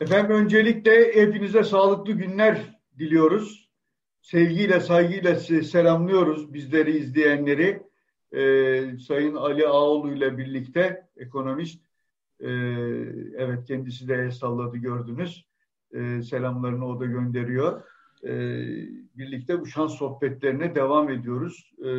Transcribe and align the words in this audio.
Efendim 0.00 0.36
öncelikle 0.36 1.14
hepinize 1.14 1.64
sağlıklı 1.64 2.12
günler 2.12 2.80
diliyoruz. 2.98 3.68
Sevgiyle, 4.22 4.80
saygıyla 4.80 5.36
selamlıyoruz 5.36 6.54
bizleri 6.54 6.98
izleyenleri. 6.98 7.82
Ee, 8.32 8.98
Sayın 8.98 9.34
Ali 9.34 9.66
Ağoğlu 9.66 10.12
ile 10.12 10.38
birlikte 10.38 11.08
ekonomist. 11.16 11.84
Ee, 12.40 12.48
evet 13.36 13.64
kendisi 13.66 14.08
de 14.08 14.14
el 14.14 14.30
salladı 14.30 14.76
gördünüz. 14.76 15.46
Ee, 15.94 16.22
selamlarını 16.22 16.86
o 16.86 17.00
da 17.00 17.06
gönderiyor. 17.06 17.82
Ee, 18.24 18.28
birlikte 19.14 19.60
bu 19.60 19.66
şans 19.66 19.94
sohbetlerine 19.94 20.74
devam 20.74 21.10
ediyoruz. 21.10 21.72
Ee, 21.78 21.90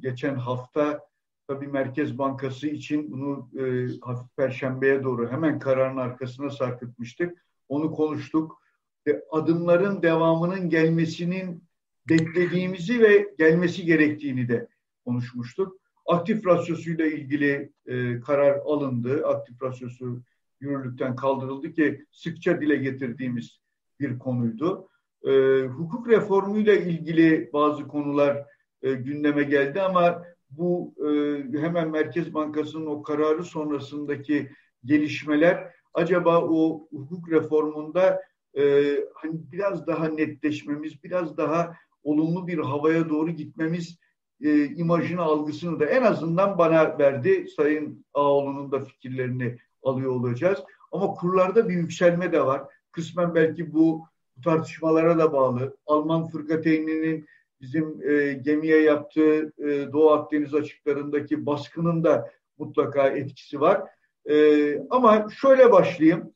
geçen 0.00 0.34
hafta 0.34 1.00
tabii 1.48 1.66
Merkez 1.66 2.18
Bankası 2.18 2.66
için 2.66 3.12
bunu 3.12 3.48
e, 3.58 3.88
hafif 4.00 4.36
perşembeye 4.36 5.02
doğru 5.04 5.30
hemen 5.30 5.58
kararın 5.58 5.96
arkasına 5.96 6.50
sarkıtmıştık. 6.50 7.44
Onu 7.68 7.92
konuştuk. 7.92 8.62
E, 9.08 9.22
adımların 9.30 10.02
devamının 10.02 10.68
gelmesinin 10.68 11.64
beklediğimizi 12.08 13.00
ve 13.00 13.34
gelmesi 13.38 13.84
gerektiğini 13.84 14.48
de 14.48 14.68
konuşmuştuk. 15.04 15.76
Aktif 16.06 16.46
rasyosuyla 16.46 17.06
ilgili 17.06 17.72
e, 17.86 18.20
karar 18.20 18.56
alındı. 18.56 19.26
Aktif 19.26 19.62
rasyosu 19.62 20.22
yürürlükten 20.60 21.16
kaldırıldı 21.16 21.72
ki 21.72 22.04
sıkça 22.10 22.60
dile 22.60 22.76
getirdiğimiz 22.76 23.60
bir 24.00 24.18
konuydu. 24.18 24.88
E, 25.24 25.62
hukuk 25.66 26.08
reformuyla 26.08 26.74
ilgili 26.74 27.50
bazı 27.52 27.88
konular 27.88 28.46
e, 28.82 28.92
gündeme 28.92 29.42
geldi 29.42 29.82
ama 29.82 30.22
bu 30.58 30.94
e, 30.98 31.60
hemen 31.60 31.90
Merkez 31.90 32.34
Bankası'nın 32.34 32.86
o 32.86 33.02
kararı 33.02 33.44
sonrasındaki 33.44 34.50
gelişmeler 34.84 35.72
acaba 35.94 36.42
o 36.42 36.88
hukuk 36.90 37.30
reformunda 37.30 38.20
e, 38.58 38.94
hani 39.14 39.34
biraz 39.52 39.86
daha 39.86 40.08
netleşmemiz, 40.08 41.04
biraz 41.04 41.36
daha 41.36 41.74
olumlu 42.02 42.46
bir 42.46 42.58
havaya 42.58 43.08
doğru 43.08 43.30
gitmemiz 43.30 43.98
e, 44.40 44.64
imajını, 44.64 45.22
algısını 45.22 45.80
da 45.80 45.86
en 45.86 46.02
azından 46.02 46.58
bana 46.58 46.98
verdi. 46.98 47.46
Sayın 47.56 48.04
Ağoğlu'nun 48.14 48.72
da 48.72 48.84
fikirlerini 48.84 49.58
alıyor 49.82 50.10
olacağız. 50.10 50.58
Ama 50.92 51.14
kurlarda 51.14 51.68
bir 51.68 51.74
yükselme 51.74 52.32
de 52.32 52.46
var. 52.46 52.62
Kısmen 52.92 53.34
belki 53.34 53.74
bu 53.74 54.06
tartışmalara 54.44 55.18
da 55.18 55.32
bağlı. 55.32 55.76
Alman 55.86 56.28
fırkateyninin 56.28 57.26
bizim 57.60 58.10
e, 58.10 58.32
gemiye 58.32 58.82
yaptığı 58.82 59.52
e, 59.58 59.92
Doğu 59.92 60.10
Akdeniz 60.10 60.54
açıklarındaki 60.54 61.46
baskının 61.46 62.04
da 62.04 62.30
mutlaka 62.58 63.08
etkisi 63.08 63.60
var. 63.60 63.82
E, 64.30 64.78
ama 64.90 65.26
şöyle 65.40 65.72
başlayayım. 65.72 66.32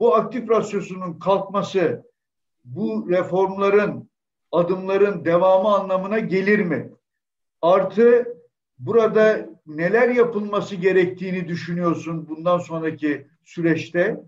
Bu 0.00 0.14
aktif 0.14 0.50
rasyosunun 0.50 1.18
kalkması 1.18 2.02
bu 2.64 3.06
reformların, 3.10 4.10
adımların 4.52 5.24
devamı 5.24 5.68
anlamına 5.68 6.18
gelir 6.18 6.58
mi? 6.58 6.90
Artı 7.62 8.36
burada 8.78 9.48
neler 9.66 10.08
yapılması 10.08 10.76
gerektiğini 10.76 11.48
düşünüyorsun 11.48 12.28
bundan 12.28 12.58
sonraki 12.58 13.26
süreçte? 13.44 14.20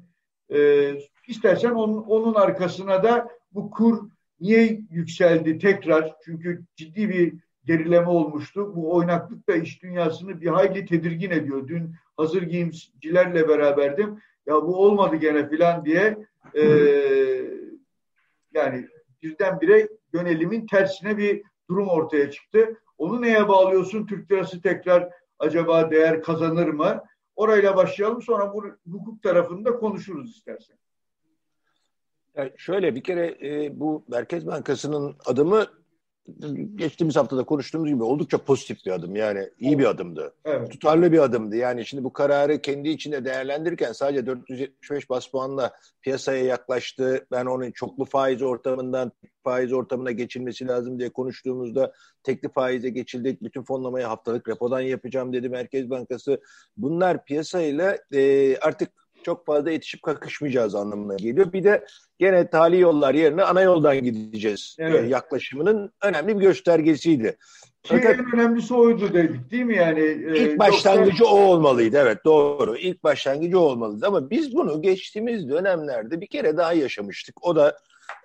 E, 0.54 0.90
istersen 1.28 1.70
onun, 1.70 2.02
onun 2.02 2.34
arkasına 2.34 3.02
da 3.02 3.28
bu 3.52 3.70
kur 3.70 4.08
Niye 4.44 4.80
yükseldi 4.90 5.58
tekrar? 5.58 6.14
Çünkü 6.24 6.64
ciddi 6.76 7.08
bir 7.08 7.34
gerileme 7.64 8.08
olmuştu. 8.08 8.76
Bu 8.76 8.94
oynaklık 8.94 9.48
da 9.48 9.54
iş 9.54 9.82
dünyasını 9.82 10.40
bir 10.40 10.46
hayli 10.46 10.86
tedirgin 10.86 11.30
ediyor. 11.30 11.68
Dün 11.68 11.94
hazır 12.16 12.42
giyimcilerle 12.42 13.48
beraberdim. 13.48 14.18
Ya 14.46 14.54
bu 14.54 14.76
olmadı 14.76 15.16
gene 15.16 15.48
filan 15.48 15.84
diye 15.84 16.18
e, 16.54 16.62
yani 18.54 18.88
birdenbire 19.22 19.88
yönelimin 20.14 20.66
tersine 20.66 21.18
bir 21.18 21.42
durum 21.70 21.88
ortaya 21.88 22.30
çıktı. 22.30 22.80
Onu 22.98 23.22
neye 23.22 23.48
bağlıyorsun? 23.48 24.06
Türk 24.06 24.32
lirası 24.32 24.60
tekrar 24.60 25.10
acaba 25.38 25.90
değer 25.90 26.22
kazanır 26.22 26.68
mı? 26.68 27.02
Orayla 27.36 27.76
başlayalım 27.76 28.22
sonra 28.22 28.54
bu 28.54 28.64
hukuk 28.90 29.22
tarafında 29.22 29.76
konuşuruz 29.76 30.30
istersen. 30.36 30.76
Yani 32.36 32.52
şöyle 32.56 32.94
bir 32.94 33.02
kere 33.02 33.38
e, 33.42 33.80
bu 33.80 34.04
Merkez 34.08 34.46
Bankası'nın 34.46 35.16
adımı 35.24 35.66
geçtiğimiz 36.74 37.16
haftada 37.16 37.44
konuştuğumuz 37.44 37.88
gibi 37.88 38.02
oldukça 38.02 38.38
pozitif 38.38 38.86
bir 38.86 38.90
adım. 38.90 39.16
Yani 39.16 39.50
iyi 39.58 39.78
bir 39.78 39.84
adımdı. 39.84 40.34
Evet. 40.44 40.70
Tutarlı 40.70 41.12
bir 41.12 41.18
adımdı. 41.18 41.56
Yani 41.56 41.86
şimdi 41.86 42.04
bu 42.04 42.12
kararı 42.12 42.60
kendi 42.60 42.88
içinde 42.88 43.24
değerlendirirken 43.24 43.92
sadece 43.92 44.26
475 44.26 45.10
bas 45.10 45.26
puanla 45.26 45.72
piyasaya 46.02 46.44
yaklaştı. 46.44 47.26
Ben 47.30 47.46
onun 47.46 47.70
çoklu 47.70 48.04
faiz 48.04 48.42
ortamından 48.42 49.12
faiz 49.44 49.72
ortamına 49.72 50.10
geçilmesi 50.10 50.68
lazım 50.68 50.98
diye 50.98 51.08
konuştuğumuzda 51.08 51.92
tekli 52.22 52.48
faize 52.48 52.88
geçildik. 52.88 53.42
Bütün 53.42 53.62
fonlamayı 53.62 54.06
haftalık 54.06 54.48
repodan 54.48 54.80
yapacağım 54.80 55.32
dedi 55.32 55.48
Merkez 55.48 55.90
Bankası. 55.90 56.40
Bunlar 56.76 57.24
piyasayla 57.24 57.98
e, 58.12 58.56
artık 58.56 59.03
çok 59.24 59.46
fazla 59.46 59.70
yetişip 59.70 60.02
kakışmayacağız 60.02 60.74
anlamına 60.74 61.14
geliyor. 61.14 61.52
Bir 61.52 61.64
de 61.64 61.84
gene 62.18 62.50
tali 62.50 62.80
yollar 62.80 63.14
yerine 63.14 63.42
ana 63.42 63.62
yoldan 63.62 64.02
gideceğiz 64.02 64.76
evet. 64.78 65.10
yaklaşımının 65.10 65.92
önemli 66.02 66.36
bir 66.36 66.40
göstergesiydi. 66.40 67.36
Ki 67.82 67.94
Fakat, 67.96 68.18
en 68.18 68.34
önemlisi 68.34 68.74
oydu 68.74 69.14
dedik 69.14 69.50
değil 69.50 69.64
mi 69.64 69.76
yani? 69.76 70.00
E, 70.00 70.38
ilk 70.38 70.58
başlangıcı 70.58 71.22
yoksa... 71.22 71.36
o 71.36 71.40
olmalıydı 71.40 71.96
evet 71.96 72.24
doğru. 72.24 72.76
İlk 72.76 73.04
başlangıcı 73.04 73.60
o 73.60 73.62
olmalıydı 73.62 74.06
ama 74.06 74.30
biz 74.30 74.54
bunu 74.54 74.82
geçtiğimiz 74.82 75.48
dönemlerde 75.48 76.20
bir 76.20 76.26
kere 76.26 76.56
daha 76.56 76.72
yaşamıştık. 76.72 77.46
O 77.46 77.56
da 77.56 77.76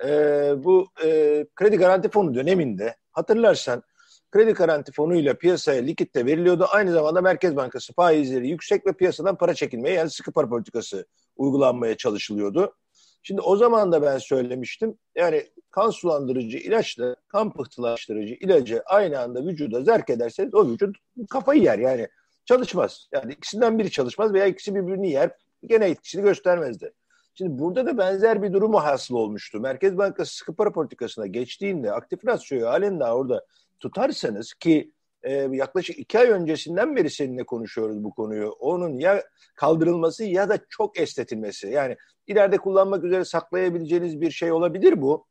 e, 0.06 0.10
bu 0.58 0.88
e, 1.04 1.46
kredi 1.56 1.78
garanti 1.78 2.10
fonu 2.10 2.36
döneminde 2.36 2.96
hatırlarsan 3.12 3.84
kredi 4.32 4.52
garanti 4.52 4.92
fonuyla 4.92 5.34
piyasaya 5.34 5.82
likit 5.82 6.16
de 6.16 6.26
veriliyordu. 6.26 6.68
Aynı 6.70 6.92
zamanda 6.92 7.22
Merkez 7.22 7.56
Bankası 7.56 7.94
faizleri 7.94 8.50
yüksek 8.50 8.88
ve 8.88 8.94
piyasadan 8.94 9.38
para 9.38 9.54
çekilmeye 9.54 9.96
yani 9.96 10.10
sıkı 10.10 10.32
para 10.32 10.50
politikası 10.50 11.06
uygulanmaya 11.36 11.98
çalışılıyordu. 11.98 12.76
Şimdi 13.24 13.42
o 13.42 13.56
zaman 13.56 13.92
da 13.92 14.02
ben 14.02 14.18
söylemiştim. 14.18 14.98
Yani 15.16 15.48
kan 15.72 15.90
sulandırıcı 15.90 16.58
ilaçla 16.58 17.16
kan 17.28 17.54
pıhtılaştırıcı 17.54 18.34
ilacı 18.34 18.82
aynı 18.86 19.20
anda 19.20 19.46
vücuda 19.46 19.84
zerk 19.84 20.10
ederseniz 20.10 20.54
o 20.54 20.68
vücut 20.68 20.98
kafayı 21.30 21.62
yer 21.62 21.80
yani 21.80 22.08
çalışmaz. 22.46 23.08
Yani 23.12 23.34
ikisinden 23.34 23.80
biri 23.80 23.92
çalışmaz 23.92 24.34
veya 24.34 24.46
ikisi 24.46 24.76
birbirini 24.76 25.12
yer 25.12 25.32
gene 25.66 25.86
etkisini 25.90 26.22
göstermezdi. 26.22 26.94
Şimdi 27.36 27.60
burada 27.60 27.86
da 27.86 27.98
benzer 27.98 28.44
bir 28.44 28.54
durum 28.54 28.74
hasıl 28.74 29.16
olmuştu. 29.16 29.60
Merkez 29.60 29.98
Bankası 29.98 30.36
sıkı 30.36 30.56
para 30.56 30.72
politikasına 30.72 31.28
geçtiğinde 31.28 31.92
aktif 31.92 32.26
rasyoyu 32.26 32.68
halen 32.68 33.00
daha 33.00 33.16
orada 33.16 33.46
tutarsanız 33.80 34.54
ki 34.54 34.92
e, 35.24 35.34
yaklaşık 35.34 36.00
iki 36.00 36.20
ay 36.20 36.30
öncesinden 36.30 36.96
beri 36.96 37.10
seninle 37.10 37.44
konuşuyoruz 37.44 38.04
bu 38.04 38.14
konuyu. 38.14 38.50
Onun 38.50 39.00
ya 39.00 39.24
kaldırılması 39.56 40.26
ya 40.26 40.50
da 40.50 40.58
çok 40.70 41.00
esnetilmesi. 41.00 41.68
Yani 41.68 41.98
ileride 42.28 42.58
kullanmak 42.58 43.04
üzere 43.04 43.26
saklayabileceğiniz 43.26 44.22
bir 44.22 44.32
şey 44.32 44.52
olabilir 44.52 45.02
bu. 45.02 45.26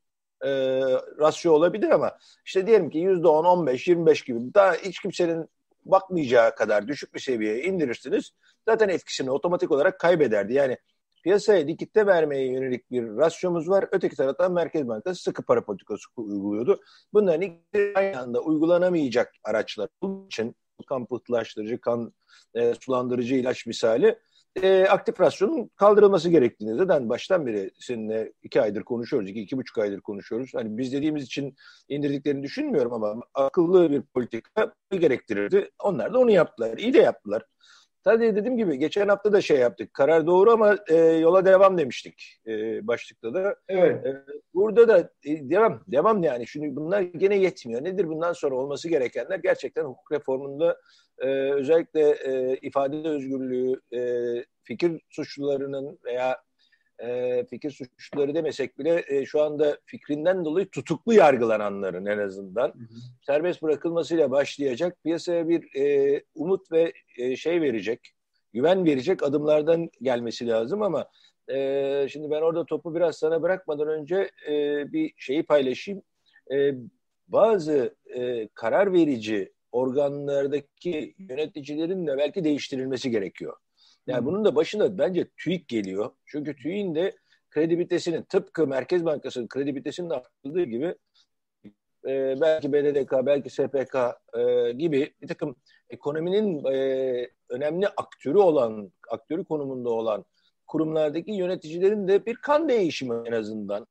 E, 0.44 0.50
rasyo 1.18 1.52
olabilir 1.52 1.90
ama 1.90 2.18
işte 2.44 2.66
diyelim 2.66 2.90
ki 2.90 2.98
yüzde 2.98 3.28
on, 3.28 3.44
on 3.44 3.66
beş, 3.66 3.88
yirmi 3.88 4.06
beş 4.06 4.22
gibi 4.22 4.54
daha 4.54 4.72
hiç 4.72 5.00
kimsenin 5.00 5.48
bakmayacağı 5.84 6.54
kadar 6.54 6.88
düşük 6.88 7.14
bir 7.14 7.20
seviyeye 7.20 7.62
indirirsiniz. 7.62 8.30
Zaten 8.68 8.88
etkisini 8.88 9.30
otomatik 9.30 9.70
olarak 9.70 10.00
kaybederdi. 10.00 10.54
Yani 10.54 10.78
piyasaya 11.28 11.66
likitte 11.66 12.06
vermeye 12.06 12.52
yönelik 12.52 12.90
bir 12.90 13.16
rasyomuz 13.16 13.68
var. 13.68 13.88
Öteki 13.92 14.16
taraftan 14.16 14.52
Merkez 14.52 14.88
Bankası 14.88 15.22
sıkı 15.22 15.42
para 15.42 15.64
politikası 15.64 16.04
uyguluyordu. 16.16 16.80
Bunların 17.12 17.40
ikisi 17.42 17.92
aynı 17.94 18.20
anda 18.20 18.40
uygulanamayacak 18.40 19.32
araçlar 19.44 19.88
olduğu 20.00 20.26
için 20.26 20.56
kan 20.88 21.06
pıhtılaştırıcı, 21.06 21.80
kan 21.80 22.12
e, 22.54 22.74
sulandırıcı 22.80 23.34
ilaç 23.34 23.66
misali 23.66 24.18
e, 24.62 24.82
aktif 24.82 25.20
rasyonun 25.20 25.70
kaldırılması 25.76 26.30
gerektiğini 26.30 26.76
zaten 26.76 27.08
baştan 27.08 27.46
beri 27.46 27.70
seninle 27.78 28.32
iki 28.42 28.62
aydır 28.62 28.82
konuşuyoruz, 28.82 29.30
iki, 29.30 29.40
iki 29.40 29.56
buçuk 29.56 29.78
aydır 29.78 30.00
konuşuyoruz. 30.00 30.50
Hani 30.54 30.78
biz 30.78 30.92
dediğimiz 30.92 31.24
için 31.24 31.56
indirdiklerini 31.88 32.42
düşünmüyorum 32.42 32.92
ama 32.92 33.22
akıllı 33.34 33.90
bir 33.90 34.02
politika 34.02 34.72
gerektirirdi. 34.90 35.70
Onlar 35.82 36.14
da 36.14 36.18
onu 36.18 36.30
yaptılar. 36.30 36.78
İyi 36.78 36.94
de 36.94 36.98
yaptılar. 36.98 37.42
Sadece 38.04 38.36
dediğim 38.36 38.56
gibi 38.56 38.78
geçen 38.78 39.08
hafta 39.08 39.32
da 39.32 39.40
şey 39.40 39.58
yaptık. 39.58 39.94
Karar 39.94 40.26
doğru 40.26 40.50
ama 40.50 40.76
e, 40.88 40.94
yola 40.96 41.44
devam 41.44 41.78
demiştik 41.78 42.40
e, 42.46 42.86
başlıkta 42.86 43.34
da. 43.34 43.56
Evet. 43.68 44.06
E, 44.06 44.24
burada 44.54 44.88
da 44.88 44.98
e, 45.24 45.50
devam. 45.50 45.84
Devam 45.86 46.22
yani. 46.22 46.46
Şimdi 46.46 46.76
bunlar 46.76 47.00
gene 47.00 47.36
yetmiyor. 47.36 47.84
Nedir 47.84 48.08
bundan 48.08 48.32
sonra 48.32 48.54
olması 48.54 48.88
gerekenler? 48.88 49.38
Gerçekten 49.38 49.84
hukuk 49.84 50.12
reformunda 50.12 50.76
e, 51.18 51.26
özellikle 51.52 52.10
e, 52.10 52.56
ifade 52.62 53.08
özgürlüğü, 53.08 53.80
e, 53.94 54.00
fikir 54.62 55.00
suçlularının 55.08 55.98
veya 56.04 56.36
e, 56.98 57.44
fikir 57.50 57.70
suçluları 57.70 58.34
demesek 58.34 58.78
bile 58.78 59.04
e, 59.08 59.26
şu 59.26 59.42
anda 59.42 59.78
fikrinden 59.84 60.44
dolayı 60.44 60.68
tutuklu 60.68 61.14
yargılananların 61.14 62.06
en 62.06 62.18
azından 62.18 62.68
hı 62.68 62.78
hı. 62.78 62.98
serbest 63.26 63.62
bırakılmasıyla 63.62 64.30
başlayacak 64.30 64.96
piyasaya 65.02 65.48
bir 65.48 65.76
e, 65.76 66.22
umut 66.34 66.72
ve 66.72 66.92
e, 67.16 67.36
şey 67.36 67.60
verecek, 67.60 68.14
güven 68.52 68.84
verecek 68.84 69.22
adımlardan 69.22 69.90
gelmesi 70.02 70.46
lazım 70.46 70.82
ama 70.82 71.08
e, 71.50 72.06
şimdi 72.10 72.30
ben 72.30 72.42
orada 72.42 72.66
topu 72.66 72.94
biraz 72.94 73.16
sana 73.16 73.42
bırakmadan 73.42 73.88
önce 73.88 74.30
e, 74.48 74.52
bir 74.92 75.12
şeyi 75.16 75.42
paylaşayım. 75.42 76.02
E, 76.52 76.74
bazı 77.28 77.94
e, 78.14 78.48
karar 78.54 78.92
verici 78.92 79.52
organlardaki 79.72 81.14
yöneticilerin 81.18 82.06
de 82.06 82.18
belki 82.18 82.44
değiştirilmesi 82.44 83.10
gerekiyor. 83.10 83.56
Yani 84.08 84.26
bunun 84.26 84.44
da 84.44 84.56
başında 84.56 84.98
bence 84.98 85.28
TÜİK 85.36 85.68
geliyor. 85.68 86.10
Çünkü 86.26 86.56
TÜİK'in 86.56 86.94
de 86.94 87.16
kredibilitesinin 87.50 88.22
tıpkı 88.22 88.66
Merkez 88.66 89.04
Bankası'nın 89.04 89.48
kredibilitesinin 89.48 90.10
arttığı 90.10 90.64
gibi 90.64 90.94
e, 92.08 92.40
belki 92.40 92.72
BDDK, 92.72 93.12
belki 93.26 93.50
SPK 93.50 93.96
e, 94.38 94.72
gibi 94.72 95.14
bir 95.22 95.28
takım 95.28 95.56
ekonominin 95.90 96.64
e, 96.64 97.30
önemli 97.48 97.88
aktörü 97.88 98.38
olan, 98.38 98.92
aktörü 99.10 99.44
konumunda 99.44 99.90
olan 99.90 100.24
kurumlardaki 100.66 101.32
yöneticilerin 101.32 102.08
de 102.08 102.26
bir 102.26 102.34
kan 102.34 102.68
değişimi 102.68 103.28
en 103.28 103.32
azından 103.32 103.86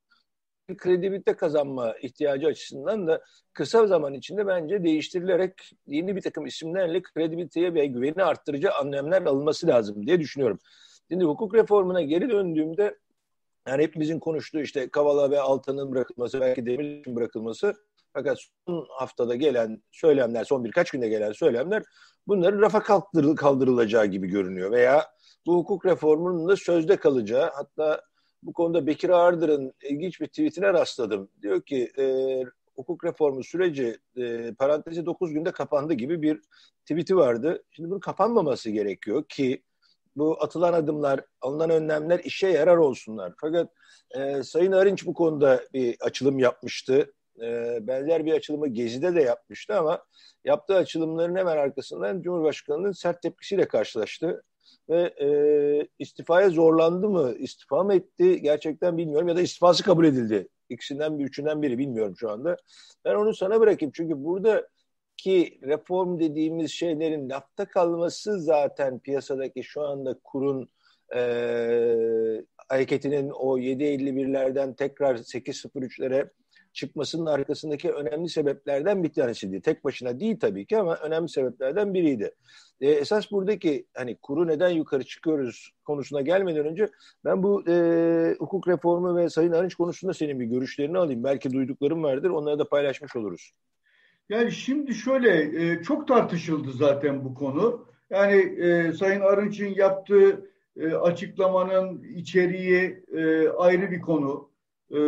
kredibilite 0.76 1.34
kazanma 1.34 1.94
ihtiyacı 2.02 2.48
açısından 2.48 3.08
da 3.08 3.22
kısa 3.54 3.88
zaman 3.88 4.14
içinde 4.14 4.48
bence 4.48 4.84
değiştirilerek 4.84 5.54
yeni 5.88 6.16
bir 6.16 6.22
takım 6.22 6.46
isimlerle 6.46 7.02
kredibiliteye 7.02 7.74
ve 7.74 7.86
güveni 7.86 8.24
arttırıcı 8.24 8.70
önlemler 8.84 9.22
alınması 9.22 9.68
lazım 9.68 10.08
diye 10.08 10.20
düşünüyorum. 10.20 10.60
Şimdi 11.12 11.26
hukuk 11.26 11.54
reformuna 11.56 12.02
geri 12.02 12.30
döndüğümde 12.30 12.98
yani 13.68 13.84
hepimizin 13.84 14.20
konuştuğu 14.20 14.60
işte 14.60 14.90
Kavala 14.90 15.32
ve 15.32 15.40
Altan'ın 15.40 15.92
bırakılması, 15.92 16.42
belki 16.42 16.66
Demir'in 16.66 17.16
bırakılması 17.16 17.74
fakat 18.14 18.38
son 18.68 18.88
haftada 18.90 19.36
gelen 19.36 19.82
söylemler, 19.92 20.44
son 20.44 20.64
birkaç 20.64 20.92
günde 20.92 21.10
gelen 21.10 21.32
söylemler 21.32 21.84
bunların 22.28 22.62
rafa 22.62 22.84
kaldırılacağı 23.36 24.06
gibi 24.06 24.28
görünüyor. 24.28 24.72
Veya 24.72 25.06
bu 25.46 25.56
hukuk 25.56 25.86
reformunun 25.86 26.48
da 26.48 26.56
sözde 26.56 26.98
kalacağı, 26.98 27.52
hatta 27.54 28.02
bu 28.44 28.54
konuda 28.54 28.88
Bekir 28.88 29.10
Ağırdır'ın 29.10 29.74
ilginç 29.84 30.22
bir 30.22 30.28
tweetine 30.28 30.74
rastladım. 30.74 31.30
Diyor 31.42 31.62
ki 31.62 31.92
e, 31.98 32.06
hukuk 32.76 33.06
reformu 33.06 33.44
süreci 33.44 33.98
e, 34.18 34.54
parantezi 34.54 35.06
9 35.06 35.34
günde 35.34 35.52
kapandı 35.52 35.94
gibi 35.94 36.22
bir 36.22 36.42
tweeti 36.82 37.18
vardı. 37.18 37.64
Şimdi 37.72 37.90
bunun 37.90 38.00
kapanmaması 38.00 38.70
gerekiyor 38.70 39.24
ki 39.30 39.64
bu 40.16 40.44
atılan 40.44 40.74
adımlar, 40.74 41.22
alınan 41.42 41.70
önlemler 41.70 42.20
işe 42.20 42.48
yarar 42.48 42.78
olsunlar. 42.78 43.34
Fakat 43.42 43.70
e, 44.12 44.44
Sayın 44.44 44.72
Arınç 44.72 45.06
bu 45.06 45.14
konuda 45.14 45.64
bir 45.74 45.96
açılım 46.02 46.40
yapmıştı. 46.40 47.14
E, 47.42 47.78
benzer 47.88 48.26
bir 48.26 48.34
açılımı 48.34 48.68
Gezi'de 48.68 49.16
de 49.16 49.22
yapmıştı 49.22 49.78
ama 49.78 50.06
yaptığı 50.46 50.76
açılımların 50.76 51.36
hemen 51.36 51.58
arkasından 51.58 52.22
Cumhurbaşkanı'nın 52.22 52.92
sert 52.92 53.22
tepkisiyle 53.22 53.68
karşılaştı. 53.68 54.44
Ve 54.90 55.14
e, 55.22 55.28
istifaya 56.00 56.50
zorlandı 56.50 57.10
mı, 57.10 57.34
istifa 57.40 57.84
mı 57.84 57.94
etti 57.94 58.42
gerçekten 58.42 58.98
bilmiyorum 58.98 59.28
ya 59.28 59.36
da 59.36 59.42
istifası 59.42 59.84
kabul 59.84 60.06
edildi. 60.06 60.48
İkisinden 60.70 61.20
bir, 61.20 61.26
üçünden 61.26 61.62
biri 61.62 61.78
bilmiyorum 61.78 62.16
şu 62.18 62.30
anda. 62.32 62.58
Ben 63.06 63.16
onu 63.16 63.34
sana 63.34 63.60
bırakayım 63.60 63.92
çünkü 63.96 64.24
burada 64.24 64.68
ki 65.18 65.60
reform 65.64 66.20
dediğimiz 66.20 66.72
şeylerin 66.72 67.30
lafta 67.30 67.66
kalması 67.66 68.40
zaten 68.40 69.00
piyasadaki 69.00 69.64
şu 69.64 69.82
anda 69.82 70.20
kurun 70.24 70.70
e, 71.16 71.20
hareketinin 72.68 73.30
o 73.30 73.60
7.51'lerden 73.60 74.76
tekrar 74.76 75.16
8.03'lere 75.16 76.30
çıkmasının 76.78 77.26
arkasındaki 77.26 77.92
önemli 77.92 78.30
sebeplerden 78.30 79.04
bir 79.04 79.14
tanesiydi. 79.14 79.62
Tek 79.62 79.84
başına 79.84 80.20
değil 80.20 80.40
tabii 80.40 80.66
ki 80.66 80.78
ama 80.78 80.96
önemli 80.96 81.30
sebeplerden 81.30 81.94
biriydi. 81.94 82.32
E, 82.82 82.92
esas 82.92 83.32
buradaki 83.32 83.86
hani 83.94 84.18
kuru 84.18 84.48
neden 84.48 84.70
yukarı 84.70 85.04
çıkıyoruz 85.04 85.72
konusuna 85.86 86.22
gelmeden 86.22 86.66
önce 86.66 86.90
ben 87.26 87.44
bu 87.44 87.64
e, 87.68 87.74
hukuk 88.40 88.68
reformu 88.68 89.18
ve 89.18 89.30
Sayın 89.30 89.52
Arınç 89.52 89.76
konusunda 89.76 90.14
senin 90.14 90.40
bir 90.40 90.46
görüşlerini 90.46 90.98
alayım. 90.98 91.24
Belki 91.24 91.52
duyduklarım 91.52 92.04
vardır 92.04 92.30
onları 92.30 92.60
da 92.60 92.70
paylaşmış 92.70 93.16
oluruz. 93.16 93.52
Yani 94.30 94.52
şimdi 94.52 94.94
şöyle 94.94 95.32
e, 95.42 95.84
çok 95.84 96.08
tartışıldı 96.08 96.72
zaten 96.72 97.26
bu 97.26 97.34
konu. 97.34 97.88
Yani 98.10 98.36
e, 98.36 98.92
Sayın 98.92 99.22
Arınç'ın 99.22 99.76
yaptığı 99.76 100.50
e, 100.80 100.94
açıklamanın 100.94 102.04
içeriği 102.04 103.04
e, 103.18 103.50
ayrı 103.50 103.92
bir 103.92 104.02
konu. 104.02 104.50
E, 104.92 105.00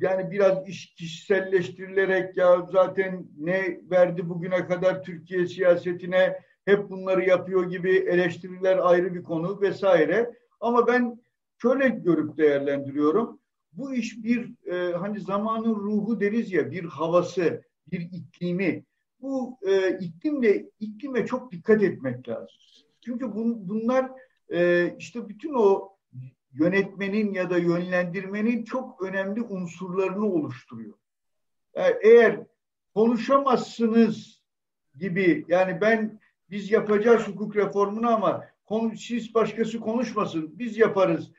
yani 0.00 0.30
biraz 0.30 0.68
iş 0.68 0.94
kişiselleştirilerek 0.94 2.36
ya 2.36 2.66
zaten 2.72 3.26
ne 3.38 3.80
verdi 3.90 4.28
bugüne 4.28 4.66
kadar 4.66 5.02
Türkiye 5.02 5.46
siyasetine 5.46 6.38
hep 6.64 6.90
bunları 6.90 7.24
yapıyor 7.24 7.70
gibi 7.70 7.96
eleştiriler 7.96 8.78
ayrı 8.78 9.14
bir 9.14 9.22
konu 9.22 9.60
vesaire. 9.60 10.34
Ama 10.60 10.86
ben 10.86 11.20
şöyle 11.62 11.88
görüp 11.88 12.36
değerlendiriyorum. 12.36 13.40
Bu 13.72 13.94
iş 13.94 14.24
bir 14.24 14.68
e, 14.72 14.92
hani 14.92 15.20
zamanın 15.20 15.74
ruhu 15.74 16.20
deriz 16.20 16.52
ya 16.52 16.70
bir 16.70 16.84
havası, 16.84 17.62
bir 17.92 18.00
iklimi. 18.00 18.84
Bu 19.20 19.58
e, 19.68 19.98
iklimle 19.98 20.70
iklime 20.80 21.26
çok 21.26 21.52
dikkat 21.52 21.82
etmek 21.82 22.28
lazım. 22.28 22.56
Çünkü 23.04 23.34
bun, 23.34 23.68
bunlar 23.68 24.10
e, 24.52 24.88
işte 24.98 25.28
bütün 25.28 25.54
o 25.54 25.96
yönetmenin 26.52 27.34
ya 27.34 27.50
da 27.50 27.58
yönlendirmenin 27.58 28.64
çok 28.64 29.02
önemli 29.02 29.42
unsurlarını 29.42 30.26
oluşturuyor. 30.26 30.94
Yani 31.76 31.94
eğer 32.02 32.40
konuşamazsınız 32.94 34.42
gibi 34.98 35.44
yani 35.48 35.80
ben 35.80 36.20
biz 36.50 36.70
yapacağız 36.70 37.28
hukuk 37.28 37.56
reformunu 37.56 38.10
ama 38.10 38.44
siz 38.96 39.34
başkası 39.34 39.80
konuşmasın 39.80 40.58
biz 40.58 40.78
yaparız 40.78 41.32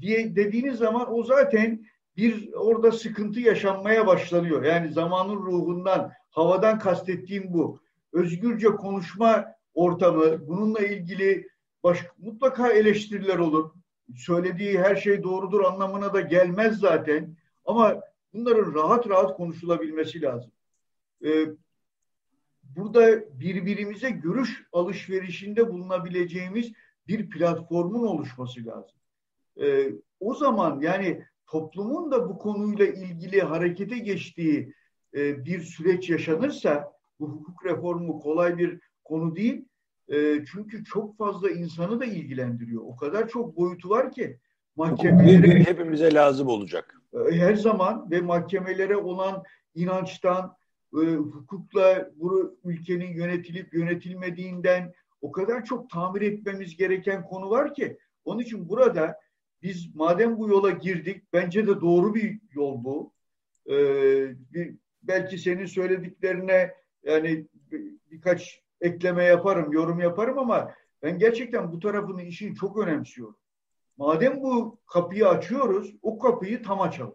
diye 0.00 0.36
dediğiniz 0.36 0.78
zaman 0.78 1.14
o 1.14 1.22
zaten 1.22 1.86
bir 2.16 2.52
orada 2.52 2.92
sıkıntı 2.92 3.40
yaşanmaya 3.40 4.06
başlanıyor. 4.06 4.64
Yani 4.64 4.92
zamanın 4.92 5.36
ruhundan, 5.36 6.12
havadan 6.30 6.78
kastettiğim 6.78 7.52
bu. 7.52 7.80
Özgürce 8.12 8.68
konuşma 8.68 9.44
ortamı, 9.74 10.48
bununla 10.48 10.80
ilgili 10.80 11.48
baş, 11.82 11.98
mutlaka 12.18 12.72
eleştiriler 12.72 13.38
olur 13.38 13.70
söylediği 14.16 14.78
her 14.78 14.96
şey 14.96 15.22
doğrudur 15.22 15.64
anlamına 15.64 16.14
da 16.14 16.20
gelmez 16.20 16.78
zaten. 16.78 17.36
Ama 17.64 18.00
bunların 18.34 18.74
rahat 18.74 19.08
rahat 19.08 19.36
konuşulabilmesi 19.36 20.22
lazım. 20.22 20.50
Ee, 21.24 21.46
burada 22.62 23.40
birbirimize 23.40 24.10
görüş 24.10 24.66
alışverişinde 24.72 25.68
bulunabileceğimiz 25.68 26.72
bir 27.08 27.30
platformun 27.30 28.06
oluşması 28.06 28.66
lazım. 28.66 28.96
Ee, 29.60 29.92
o 30.20 30.34
zaman 30.34 30.80
yani 30.80 31.24
toplumun 31.46 32.10
da 32.10 32.28
bu 32.28 32.38
konuyla 32.38 32.86
ilgili 32.86 33.40
harekete 33.40 33.98
geçtiği 33.98 34.74
e, 35.14 35.44
bir 35.44 35.60
süreç 35.60 36.10
yaşanırsa 36.10 36.92
bu 37.20 37.28
hukuk 37.28 37.66
reformu 37.66 38.20
kolay 38.20 38.58
bir 38.58 38.80
konu 39.04 39.36
değil 39.36 39.64
e, 40.08 40.44
çünkü 40.52 40.84
çok 40.84 41.18
fazla 41.18 41.50
insanı 41.50 42.00
da 42.00 42.04
ilgilendiriyor. 42.04 42.82
O 42.84 42.96
kadar 42.96 43.28
çok 43.28 43.56
boyutu 43.56 43.90
var 43.90 44.12
ki 44.12 44.38
mahkemelere 44.76 45.64
hepimize 45.64 46.14
lazım 46.14 46.48
olacak. 46.48 47.00
E, 47.30 47.36
her 47.36 47.54
zaman 47.54 48.10
ve 48.10 48.20
mahkemelere 48.20 48.96
olan 48.96 49.42
inançtan, 49.74 50.56
e, 50.94 51.06
hukukla 51.06 52.10
bu 52.16 52.58
ülkenin 52.64 53.14
yönetilip 53.14 53.74
yönetilmediğinden 53.74 54.92
o 55.20 55.32
kadar 55.32 55.64
çok 55.64 55.90
tamir 55.90 56.22
etmemiz 56.22 56.76
gereken 56.76 57.24
konu 57.24 57.50
var 57.50 57.74
ki 57.74 57.98
onun 58.24 58.40
için 58.40 58.68
burada 58.68 59.20
biz 59.62 59.94
madem 59.94 60.38
bu 60.38 60.48
yola 60.48 60.70
girdik 60.70 61.22
bence 61.32 61.66
de 61.66 61.80
doğru 61.80 62.14
bir 62.14 62.40
yol 62.52 62.84
bu. 62.84 63.12
Ee, 63.70 63.74
bir, 64.52 64.74
belki 65.02 65.38
senin 65.38 65.66
söylediklerine 65.66 66.74
yani 67.04 67.46
bir, 67.72 67.82
birkaç 68.10 68.63
ekleme 68.84 69.24
yaparım, 69.24 69.72
yorum 69.72 70.00
yaparım 70.00 70.38
ama 70.38 70.74
ben 71.02 71.18
gerçekten 71.18 71.72
bu 71.72 71.80
tarafını 71.80 72.22
işin 72.22 72.54
çok 72.54 72.78
önemsiyorum. 72.78 73.36
Madem 73.96 74.42
bu 74.42 74.78
kapıyı 74.86 75.28
açıyoruz, 75.28 75.94
o 76.02 76.18
kapıyı 76.18 76.62
tam 76.62 76.80
açalım. 76.80 77.14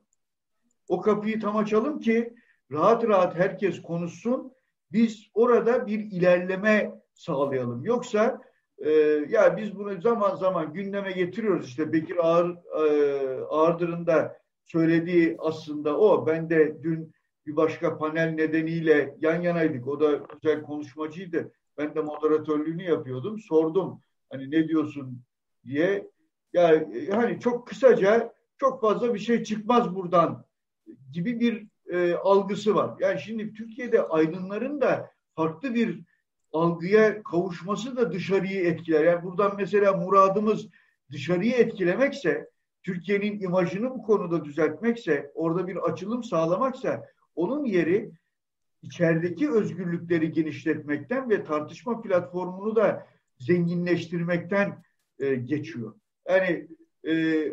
O 0.88 1.02
kapıyı 1.02 1.40
tam 1.40 1.58
açalım 1.58 2.00
ki 2.00 2.34
rahat 2.72 3.04
rahat 3.04 3.36
herkes 3.36 3.82
konuşsun. 3.82 4.52
Biz 4.92 5.28
orada 5.34 5.88
bir 5.88 6.00
ilerleme 6.00 6.92
sağlayalım. 7.14 7.86
Yoksa 7.86 8.42
e, 8.78 8.90
ya 9.30 9.58
biz 9.58 9.76
bunu 9.76 10.02
zaman 10.02 10.36
zaman 10.36 10.74
gündeme 10.74 11.12
getiriyoruz. 11.12 11.68
İşte 11.68 11.94
Bekir 11.94 12.18
Ağır, 12.18 12.56
e, 12.56 13.44
Ağırdır'ın 13.44 14.08
da 14.08 14.40
söylediği 14.64 15.36
aslında 15.40 16.00
o. 16.00 16.28
Ben 16.28 16.50
de 16.50 16.84
dün 16.84 17.14
bir 17.46 17.56
başka 17.56 17.98
panel 17.98 18.30
nedeniyle 18.30 19.16
yan 19.22 19.42
yanaydık. 19.42 19.88
O 19.88 20.00
da 20.00 20.22
güzel 20.34 20.62
konuşmacıydı. 20.62 21.52
Ben 21.80 21.96
de 21.96 22.02
moderatörlüğünü 22.02 22.84
yapıyordum. 22.84 23.40
Sordum 23.40 24.02
hani 24.30 24.52
ne 24.52 24.68
diyorsun 24.68 25.22
diye. 25.66 26.12
Yani 26.54 27.10
hani 27.12 27.40
çok 27.40 27.68
kısaca 27.68 28.34
çok 28.58 28.82
fazla 28.82 29.14
bir 29.14 29.20
şey 29.20 29.44
çıkmaz 29.44 29.96
buradan 29.96 30.46
gibi 31.14 31.40
bir 31.40 31.68
e, 31.94 32.14
algısı 32.14 32.76
var. 32.76 32.96
Yani 33.00 33.20
şimdi 33.20 33.54
Türkiye'de 33.54 34.04
aydınların 34.04 34.82
da 34.82 35.12
farklı 35.36 35.74
bir 35.74 36.02
algıya 36.54 37.24
kavuşması 37.24 37.98
da 37.98 38.12
dışarıyı 38.12 38.64
etkiler. 38.64 39.04
Yani 39.04 39.24
buradan 39.24 39.54
mesela 39.58 39.94
muradımız 39.94 40.68
dışarıyı 41.12 41.54
etkilemekse, 41.54 42.50
Türkiye'nin 42.84 43.42
imajını 43.42 43.90
bu 43.90 44.04
konuda 44.04 44.46
düzeltmekse, 44.46 45.32
orada 45.36 45.68
bir 45.68 45.76
açılım 45.76 46.24
sağlamaksa 46.24 47.06
onun 47.36 47.66
yeri 47.66 48.12
içerideki 48.82 49.52
özgürlükleri 49.52 50.32
genişletmekten 50.32 51.30
ve 51.30 51.44
tartışma 51.44 52.02
platformunu 52.02 52.76
da 52.76 53.08
zenginleştirmekten 53.40 54.84
e, 55.20 55.36
geçiyor. 55.36 55.94
Yani 56.28 56.68
e, 57.08 57.44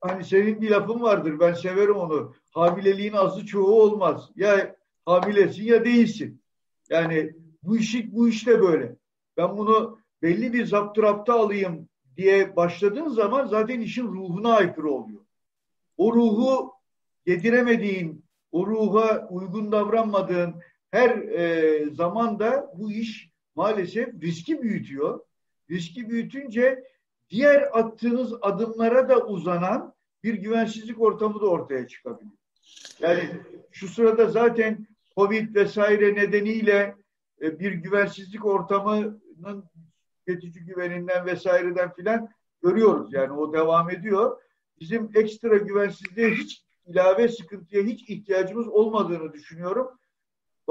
hani 0.00 0.24
senin 0.24 0.60
bir 0.60 0.70
lafın 0.70 1.00
vardır 1.00 1.40
ben 1.40 1.52
severim 1.52 1.96
onu. 1.96 2.34
Hamileliğin 2.50 3.12
azı 3.12 3.46
çoğu 3.46 3.82
olmaz. 3.82 4.30
Ya 4.36 4.76
hamilesin 5.04 5.64
ya 5.64 5.84
değilsin. 5.84 6.42
Yani 6.90 7.34
bu 7.62 7.76
işi 7.76 8.14
bu 8.14 8.28
işte 8.28 8.60
böyle. 8.60 8.96
Ben 9.36 9.56
bunu 9.56 9.98
belli 10.22 10.52
bir 10.52 10.66
zapturapta 10.66 11.34
alayım 11.34 11.88
diye 12.16 12.56
başladığın 12.56 13.08
zaman 13.08 13.46
zaten 13.46 13.80
işin 13.80 14.06
ruhuna 14.06 14.54
aykırı 14.54 14.90
oluyor. 14.90 15.20
O 15.96 16.14
ruhu 16.14 16.72
yediremediğin, 17.26 18.24
o 18.52 18.66
ruha 18.66 19.28
uygun 19.30 19.72
davranmadığın 19.72 20.54
her 20.92 21.10
e, 21.10 21.84
zamanda 21.90 22.72
bu 22.78 22.92
iş 22.92 23.30
maalesef 23.54 24.22
riski 24.22 24.62
büyütüyor. 24.62 25.20
Riski 25.70 26.10
büyütünce 26.10 26.84
diğer 27.30 27.78
attığınız 27.78 28.34
adımlara 28.42 29.08
da 29.08 29.26
uzanan 29.26 29.94
bir 30.24 30.34
güvensizlik 30.34 31.00
ortamı 31.00 31.40
da 31.40 31.46
ortaya 31.46 31.88
çıkabiliyor. 31.88 32.36
Yani 33.00 33.22
şu 33.70 33.88
sırada 33.88 34.26
zaten 34.26 34.86
Covid 35.16 35.54
vesaire 35.54 36.14
nedeniyle 36.14 36.94
e, 37.42 37.60
bir 37.60 37.72
güvensizlik 37.72 38.44
ortamının 38.44 39.64
tüketici 40.26 40.64
güveninden 40.64 41.26
vesaireden 41.26 41.92
filan 41.92 42.28
görüyoruz. 42.62 43.12
Yani 43.12 43.32
o 43.32 43.52
devam 43.52 43.90
ediyor. 43.90 44.42
Bizim 44.80 45.10
ekstra 45.14 45.56
güvensizliğe 45.56 46.30
hiç 46.30 46.64
ilave 46.86 47.28
sıkıntıya 47.28 47.82
hiç 47.82 48.08
ihtiyacımız 48.08 48.68
olmadığını 48.68 49.32
düşünüyorum. 49.32 49.88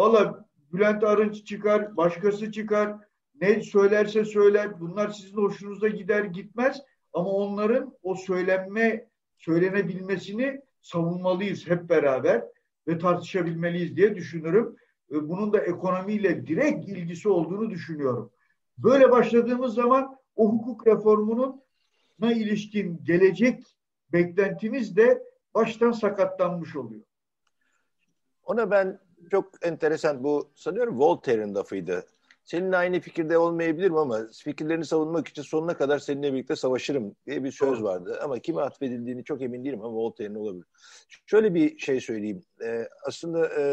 Valla 0.01 0.45
Bülent 0.73 1.03
Arınç 1.03 1.45
çıkar, 1.45 1.97
başkası 1.97 2.51
çıkar, 2.51 2.95
ne 3.41 3.61
söylerse 3.61 4.25
söyler. 4.25 4.79
Bunlar 4.79 5.09
sizin 5.09 5.37
hoşunuza 5.37 5.87
gider 5.87 6.23
gitmez. 6.23 6.81
Ama 7.13 7.29
onların 7.29 7.97
o 8.03 8.15
söylenme, 8.15 9.07
söylenebilmesini 9.37 10.61
savunmalıyız 10.81 11.67
hep 11.67 11.89
beraber 11.89 12.43
ve 12.87 12.97
tartışabilmeliyiz 12.97 13.95
diye 13.95 14.15
düşünürüm. 14.15 14.75
E, 15.11 15.29
bunun 15.29 15.53
da 15.53 15.59
ekonomiyle 15.59 16.47
direkt 16.47 16.89
ilgisi 16.89 17.29
olduğunu 17.29 17.69
düşünüyorum. 17.69 18.31
Böyle 18.77 19.11
başladığımız 19.11 19.73
zaman 19.73 20.17
o 20.35 20.51
hukuk 20.51 20.87
reformunun 20.87 21.61
na 22.19 22.33
ilişkin 22.33 23.03
gelecek 23.03 23.63
beklentimiz 24.13 24.95
de 24.95 25.23
baştan 25.53 25.91
sakatlanmış 25.91 26.75
oluyor. 26.75 27.03
Ona 28.43 28.71
ben 28.71 28.99
çok 29.31 29.65
enteresan 29.65 30.23
bu 30.23 30.51
sanıyorum 30.55 30.99
Voltaire'in 30.99 31.55
lafıydı. 31.55 32.05
Seninle 32.43 32.77
aynı 32.77 32.99
fikirde 32.99 33.37
olmayabilirim 33.37 33.97
ama 33.97 34.27
fikirlerini 34.43 34.85
savunmak 34.85 35.27
için 35.27 35.41
sonuna 35.41 35.77
kadar 35.77 35.99
seninle 35.99 36.33
birlikte 36.33 36.55
savaşırım 36.55 37.15
diye 37.25 37.43
bir 37.43 37.51
söz 37.51 37.83
vardı. 37.83 38.19
Ama 38.23 38.39
kime 38.39 38.61
atfedildiğini 38.61 39.23
çok 39.23 39.41
emin 39.41 39.65
değilim 39.65 39.81
ama 39.81 39.93
Voltaire'in 39.93 40.35
olabilir. 40.35 40.65
Şöyle 41.25 41.53
bir 41.53 41.79
şey 41.79 42.01
söyleyeyim. 42.01 42.43
Ee, 42.63 42.87
aslında 43.05 43.49
e, 43.59 43.63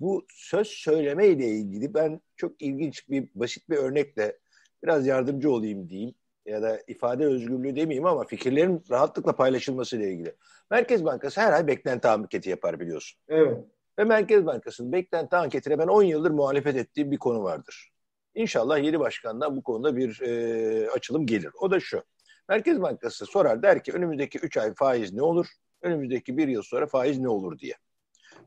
bu 0.00 0.26
söz 0.28 0.66
söyleme 0.66 1.28
ile 1.28 1.48
ilgili 1.48 1.94
ben 1.94 2.20
çok 2.36 2.62
ilginç 2.62 3.08
bir 3.08 3.28
basit 3.34 3.70
bir 3.70 3.76
örnekle 3.76 4.38
biraz 4.82 5.06
yardımcı 5.06 5.50
olayım 5.50 5.88
diyeyim 5.90 6.14
ya 6.48 6.62
da 6.62 6.82
ifade 6.86 7.26
özgürlüğü 7.26 7.76
demeyeyim 7.76 8.06
ama 8.06 8.24
fikirlerin 8.24 8.84
rahatlıkla 8.90 9.36
paylaşılması 9.36 9.96
ile 9.96 10.12
ilgili. 10.12 10.34
Merkez 10.70 11.04
Bankası 11.04 11.40
her 11.40 11.52
ay 11.52 11.66
beklenti 11.66 12.08
anketi 12.08 12.50
yapar 12.50 12.80
biliyorsun. 12.80 13.20
Evet. 13.28 13.58
Ve 13.98 14.04
Merkez 14.04 14.46
Bankası'nın 14.46 14.92
beklenti 14.92 15.36
anketine 15.36 15.78
ben 15.78 15.86
10 15.86 16.02
yıldır 16.02 16.30
muhalefet 16.30 16.76
ettiğim 16.76 17.10
bir 17.10 17.18
konu 17.18 17.42
vardır. 17.42 17.90
İnşallah 18.34 18.78
yeni 18.78 19.00
başkandan 19.00 19.56
bu 19.56 19.62
konuda 19.62 19.96
bir 19.96 20.20
e, 20.20 20.90
açılım 20.90 21.26
gelir. 21.26 21.50
O 21.60 21.70
da 21.70 21.80
şu. 21.80 22.02
Merkez 22.48 22.82
Bankası 22.82 23.26
sorar 23.26 23.62
der 23.62 23.82
ki 23.82 23.92
önümüzdeki 23.92 24.38
3 24.38 24.56
ay 24.56 24.74
faiz 24.74 25.12
ne 25.12 25.22
olur? 25.22 25.46
Önümüzdeki 25.82 26.36
bir 26.36 26.48
yıl 26.48 26.62
sonra 26.62 26.86
faiz 26.86 27.18
ne 27.18 27.28
olur 27.28 27.58
diye. 27.58 27.74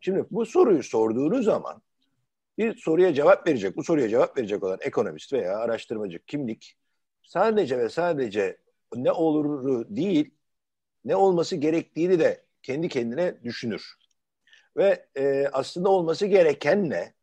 Şimdi 0.01 0.25
bu 0.31 0.46
soruyu 0.46 0.84
sorduğunuz 0.84 1.46
zaman 1.46 1.81
bir 2.58 2.75
soruya 2.75 3.13
cevap 3.13 3.48
verecek, 3.48 3.77
bu 3.77 3.84
soruya 3.84 4.10
cevap 4.10 4.38
verecek 4.38 4.63
olan 4.63 4.77
ekonomist 4.81 5.34
veya 5.34 5.58
araştırmacı 5.58 6.20
kimlik 6.27 6.77
sadece 7.31 7.79
ve 7.79 7.89
sadece 7.89 8.57
ne 8.95 9.11
oluru 9.11 9.85
değil, 9.89 10.31
ne 11.05 11.15
olması 11.15 11.55
gerektiğini 11.55 12.19
de 12.19 12.43
kendi 12.63 12.89
kendine 12.89 13.43
düşünür. 13.43 13.95
Ve 14.77 15.05
e, 15.17 15.47
aslında 15.53 15.89
olması 15.89 16.25
gerekenle 16.25 17.13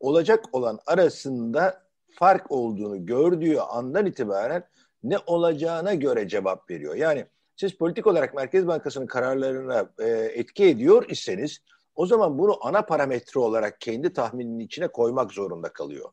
olacak 0.00 0.44
olan 0.52 0.78
arasında 0.86 1.82
fark 2.18 2.50
olduğunu 2.50 3.06
gördüğü 3.06 3.56
andan 3.56 4.06
itibaren 4.06 4.68
ne 5.02 5.18
olacağına 5.26 5.94
göre 5.94 6.28
cevap 6.28 6.70
veriyor. 6.70 6.94
Yani 6.94 7.26
siz 7.56 7.74
politik 7.74 8.06
olarak 8.06 8.34
Merkez 8.34 8.66
Bankası'nın 8.66 9.06
kararlarına 9.06 9.90
e, 9.98 10.08
etki 10.10 10.64
ediyor 10.64 11.04
iseniz 11.08 11.58
o 11.94 12.06
zaman 12.06 12.38
bunu 12.38 12.66
ana 12.66 12.82
parametre 12.82 13.40
olarak 13.40 13.80
kendi 13.80 14.12
tahmininin 14.12 14.58
içine 14.58 14.88
koymak 14.88 15.32
zorunda 15.32 15.72
kalıyor. 15.72 16.10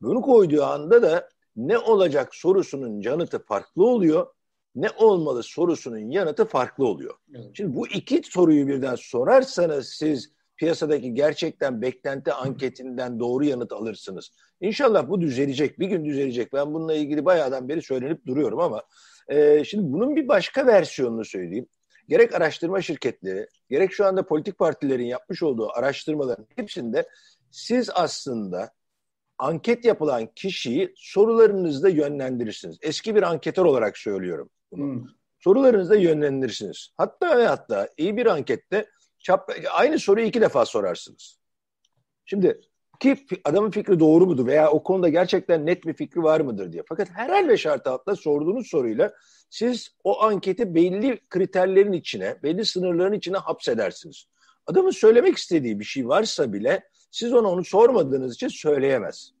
Bunu 0.00 0.22
koyduğu 0.22 0.64
anda 0.64 1.02
da 1.02 1.28
ne 1.56 1.78
olacak 1.78 2.34
sorusunun 2.34 3.00
yanıtı 3.00 3.44
farklı 3.44 3.86
oluyor. 3.86 4.26
Ne 4.74 4.90
olmalı 4.90 5.42
sorusunun 5.42 6.10
yanıtı 6.10 6.44
farklı 6.44 6.86
oluyor. 6.86 7.14
Evet. 7.34 7.50
Şimdi 7.54 7.76
bu 7.76 7.88
iki 7.88 8.22
soruyu 8.24 8.68
birden 8.68 8.94
sorarsanız 8.94 9.88
siz 9.88 10.32
piyasadaki 10.56 11.14
gerçekten 11.14 11.82
beklenti 11.82 12.32
anketinden 12.32 13.20
doğru 13.20 13.44
yanıt 13.44 13.72
alırsınız. 13.72 14.30
İnşallah 14.60 15.08
bu 15.08 15.20
düzelecek. 15.20 15.78
Bir 15.78 15.86
gün 15.86 16.04
düzelecek. 16.04 16.52
Ben 16.52 16.74
bununla 16.74 16.94
ilgili 16.94 17.24
bayağıdan 17.24 17.68
beri 17.68 17.82
söylenip 17.82 18.26
duruyorum 18.26 18.58
ama 18.60 18.82
e, 19.28 19.64
şimdi 19.64 19.92
bunun 19.92 20.16
bir 20.16 20.28
başka 20.28 20.66
versiyonunu 20.66 21.24
söyleyeyim 21.24 21.66
gerek 22.08 22.34
araştırma 22.34 22.82
şirketleri, 22.82 23.46
gerek 23.70 23.92
şu 23.92 24.06
anda 24.06 24.26
politik 24.26 24.58
partilerin 24.58 25.06
yapmış 25.06 25.42
olduğu 25.42 25.70
araştırmaların 25.70 26.46
hepsinde 26.56 27.08
siz 27.50 27.90
aslında 27.94 28.70
anket 29.42 29.84
yapılan 29.84 30.26
kişiyi 30.34 30.92
sorularınızda 30.96 31.88
yönlendirirsiniz. 31.88 32.78
Eski 32.82 33.14
bir 33.14 33.22
anketör 33.22 33.64
olarak 33.64 33.98
söylüyorum 33.98 34.50
bunu. 34.72 34.82
Hmm. 34.82 35.04
Sorularınızda 35.38 35.96
yönlendirirsiniz. 35.96 36.88
Hatta 36.96 37.38
ve 37.38 37.46
hatta 37.46 37.88
iyi 37.96 38.16
bir 38.16 38.26
ankette 38.26 38.86
çap, 39.18 39.50
aynı 39.72 39.98
soruyu 39.98 40.26
iki 40.26 40.40
defa 40.40 40.66
sorarsınız. 40.66 41.38
Şimdi 42.24 42.60
ki 43.00 43.16
adamın 43.44 43.70
fikri 43.70 44.00
doğru 44.00 44.26
mudur 44.26 44.46
veya 44.46 44.70
o 44.70 44.82
konuda 44.82 45.08
gerçekten 45.08 45.66
net 45.66 45.86
bir 45.86 45.94
fikri 45.94 46.22
var 46.22 46.40
mıdır 46.40 46.72
diye. 46.72 46.82
Fakat 46.88 47.10
herhal 47.10 47.48
ve 47.48 47.56
şart 47.56 47.86
altında 47.86 48.16
sorduğunuz 48.16 48.66
soruyla 48.66 49.12
siz 49.50 49.88
o 50.04 50.22
anketi 50.22 50.74
belli 50.74 51.20
kriterlerin 51.30 51.92
içine, 51.92 52.36
belli 52.42 52.64
sınırların 52.64 53.12
içine 53.12 53.36
hapsedersiniz. 53.36 54.26
Adamın 54.66 54.90
söylemek 54.90 55.36
istediği 55.36 55.80
bir 55.80 55.84
şey 55.84 56.08
varsa 56.08 56.52
bile 56.52 56.82
siz 57.12 57.32
ona 57.32 57.48
onu 57.48 57.64
sormadığınız 57.64 58.34
için 58.34 58.48
söyleyemez. 58.48 59.32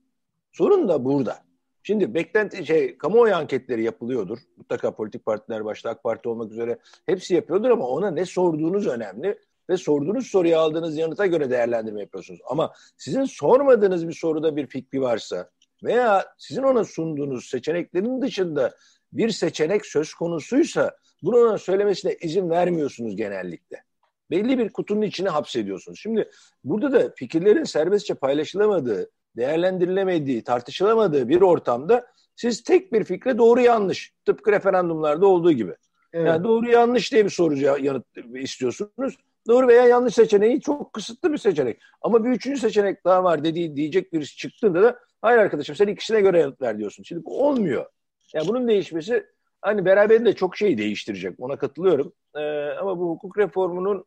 Sorun 0.52 0.88
da 0.88 1.04
burada. 1.04 1.38
Şimdi 1.82 2.14
beklenti 2.14 2.66
şey 2.66 2.98
kamuoyu 2.98 3.34
anketleri 3.34 3.82
yapılıyordur. 3.84 4.38
Mutlaka 4.56 4.94
politik 4.94 5.26
partiler 5.26 5.64
başta 5.64 5.90
AK 5.90 6.02
Parti 6.02 6.28
olmak 6.28 6.52
üzere 6.52 6.78
hepsi 7.06 7.34
yapıyordur 7.34 7.70
ama 7.70 7.88
ona 7.88 8.10
ne 8.10 8.24
sorduğunuz 8.24 8.86
önemli 8.86 9.38
ve 9.70 9.76
sorduğunuz 9.76 10.26
soruya 10.26 10.60
aldığınız 10.60 10.96
yanıta 10.96 11.26
göre 11.26 11.50
değerlendirme 11.50 12.00
yapıyorsunuz. 12.00 12.40
Ama 12.50 12.72
sizin 12.96 13.24
sormadığınız 13.24 14.08
bir 14.08 14.12
soruda 14.12 14.56
bir 14.56 14.66
fikri 14.66 15.00
varsa 15.00 15.50
veya 15.84 16.26
sizin 16.38 16.62
ona 16.62 16.84
sunduğunuz 16.84 17.44
seçeneklerin 17.44 18.22
dışında 18.22 18.74
bir 19.12 19.30
seçenek 19.30 19.86
söz 19.86 20.14
konusuysa 20.14 20.96
bunu 21.22 21.36
ona 21.36 21.58
söylemesine 21.58 22.14
izin 22.20 22.50
vermiyorsunuz 22.50 23.16
genellikle. 23.16 23.84
Belli 24.32 24.58
bir 24.58 24.68
kutunun 24.68 25.02
içine 25.02 25.28
hapsediyorsunuz. 25.28 26.00
Şimdi 26.00 26.30
burada 26.64 26.92
da 26.92 27.12
fikirlerin 27.16 27.64
serbestçe 27.64 28.14
paylaşılamadığı, 28.14 29.10
değerlendirilemediği, 29.36 30.44
tartışılamadığı 30.44 31.28
bir 31.28 31.40
ortamda 31.40 32.06
siz 32.36 32.62
tek 32.62 32.92
bir 32.92 33.04
fikre 33.04 33.38
doğru 33.38 33.60
yanlış, 33.60 34.12
tıpkı 34.24 34.52
referandumlarda 34.52 35.26
olduğu 35.26 35.52
gibi. 35.52 35.74
Evet. 36.12 36.26
Yani 36.26 36.44
doğru 36.44 36.70
yanlış 36.70 37.12
diye 37.12 37.24
bir 37.24 37.30
soru 37.30 37.56
yanıt 37.56 38.06
istiyorsunuz. 38.34 39.16
Doğru 39.48 39.68
veya 39.68 39.86
yanlış 39.86 40.14
seçeneği 40.14 40.60
çok 40.60 40.92
kısıtlı 40.92 41.32
bir 41.32 41.38
seçenek. 41.38 41.80
Ama 42.02 42.24
bir 42.24 42.30
üçüncü 42.30 42.60
seçenek 42.60 43.04
daha 43.04 43.24
var 43.24 43.44
dediği 43.44 43.76
diyecek 43.76 44.12
birisi 44.12 44.36
çıktığında 44.36 44.82
da 44.82 44.98
hayır 45.22 45.38
arkadaşım 45.38 45.76
sen 45.76 45.86
ikisine 45.86 46.20
göre 46.20 46.40
yanıt 46.40 46.62
ver 46.62 46.78
diyorsun. 46.78 47.02
Şimdi 47.02 47.24
bu 47.24 47.46
olmuyor. 47.46 47.86
Yani 48.34 48.48
bunun 48.48 48.68
değişmesi 48.68 49.26
hani 49.62 49.84
beraberinde 49.84 50.32
çok 50.32 50.56
şey 50.56 50.78
değiştirecek. 50.78 51.34
Ona 51.38 51.56
katılıyorum. 51.56 52.12
Ee, 52.36 52.40
ama 52.80 52.98
bu 52.98 53.10
hukuk 53.10 53.38
reformunun 53.38 54.04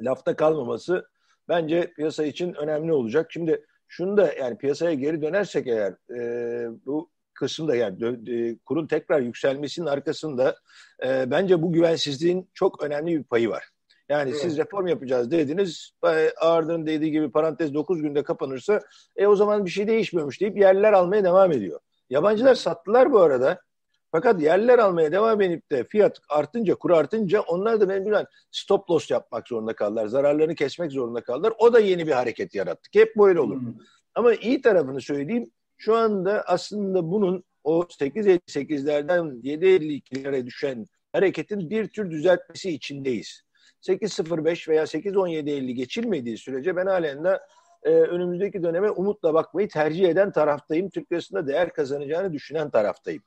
lafta 0.00 0.36
kalmaması 0.36 1.06
bence 1.48 1.92
piyasa 1.96 2.24
için 2.24 2.54
önemli 2.54 2.92
olacak. 2.92 3.32
Şimdi 3.32 3.66
şunu 3.88 4.16
da 4.16 4.32
yani 4.32 4.58
piyasaya 4.58 4.94
geri 4.94 5.22
dönersek 5.22 5.66
eğer 5.66 5.94
e, 6.16 6.68
bu 6.86 7.12
arkasında 7.42 7.76
yani 7.76 8.58
kurun 8.64 8.86
tekrar 8.86 9.20
yükselmesinin 9.20 9.86
arkasında 9.86 10.56
e, 11.04 11.30
bence 11.30 11.62
bu 11.62 11.72
güvensizliğin 11.72 12.50
çok 12.54 12.82
önemli 12.82 13.18
bir 13.18 13.24
payı 13.24 13.48
var. 13.48 13.68
Yani 14.08 14.30
evet. 14.30 14.40
siz 14.40 14.58
reform 14.58 14.86
yapacağız 14.86 15.30
dediniz. 15.30 15.90
Ağırdan 16.40 16.86
dediği 16.86 17.10
gibi 17.10 17.30
parantez 17.30 17.74
9 17.74 18.02
günde 18.02 18.22
kapanırsa 18.22 18.80
e 19.16 19.26
o 19.26 19.36
zaman 19.36 19.64
bir 19.64 19.70
şey 19.70 19.88
değişmiyormuş 19.88 20.40
deyip 20.40 20.56
yerler 20.58 20.92
almaya 20.92 21.24
devam 21.24 21.52
ediyor. 21.52 21.80
Yabancılar 22.10 22.54
sattılar 22.54 23.12
bu 23.12 23.20
arada. 23.20 23.60
Fakat 24.12 24.42
yerler 24.42 24.78
almaya 24.78 25.12
devam 25.12 25.40
edip 25.40 25.70
de 25.70 25.84
fiyat 25.84 26.18
artınca, 26.28 26.74
kur 26.74 26.90
artınca 26.90 27.40
onlar 27.40 27.80
da 27.80 27.86
mecburen 27.86 28.26
stop 28.50 28.90
loss 28.90 29.10
yapmak 29.10 29.48
zorunda 29.48 29.72
kaldılar. 29.74 30.06
Zararlarını 30.06 30.54
kesmek 30.54 30.92
zorunda 30.92 31.20
kaldılar. 31.20 31.52
O 31.58 31.72
da 31.72 31.80
yeni 31.80 32.06
bir 32.06 32.12
hareket 32.12 32.54
yarattı. 32.54 32.90
Hep 32.92 33.16
böyle 33.16 33.40
olur. 33.40 33.60
Hmm. 33.60 33.74
Ama 34.14 34.34
iyi 34.34 34.60
tarafını 34.60 35.00
söyleyeyim. 35.00 35.50
Şu 35.76 35.96
anda 35.96 36.42
aslında 36.46 37.10
bunun 37.10 37.44
o 37.64 37.80
8.58'lerden 37.82 39.42
7.52'lere 39.42 40.46
düşen 40.46 40.86
hareketin 41.12 41.70
bir 41.70 41.88
tür 41.88 42.10
düzeltmesi 42.10 42.70
içindeyiz. 42.70 43.42
8.05 43.82 44.68
veya 44.68 44.82
8.17.50 44.82 45.72
geçilmediği 45.72 46.38
sürece 46.38 46.76
ben 46.76 46.86
halen 46.86 47.24
de 47.24 47.40
e, 47.82 47.90
önümüzdeki 47.90 48.62
döneme 48.62 48.90
umutla 48.90 49.34
bakmayı 49.34 49.68
tercih 49.68 50.08
eden 50.08 50.32
taraftayım. 50.32 50.90
Türk 50.90 51.12
lirasında 51.12 51.46
değer 51.46 51.72
kazanacağını 51.72 52.32
düşünen 52.32 52.70
taraftayım. 52.70 53.22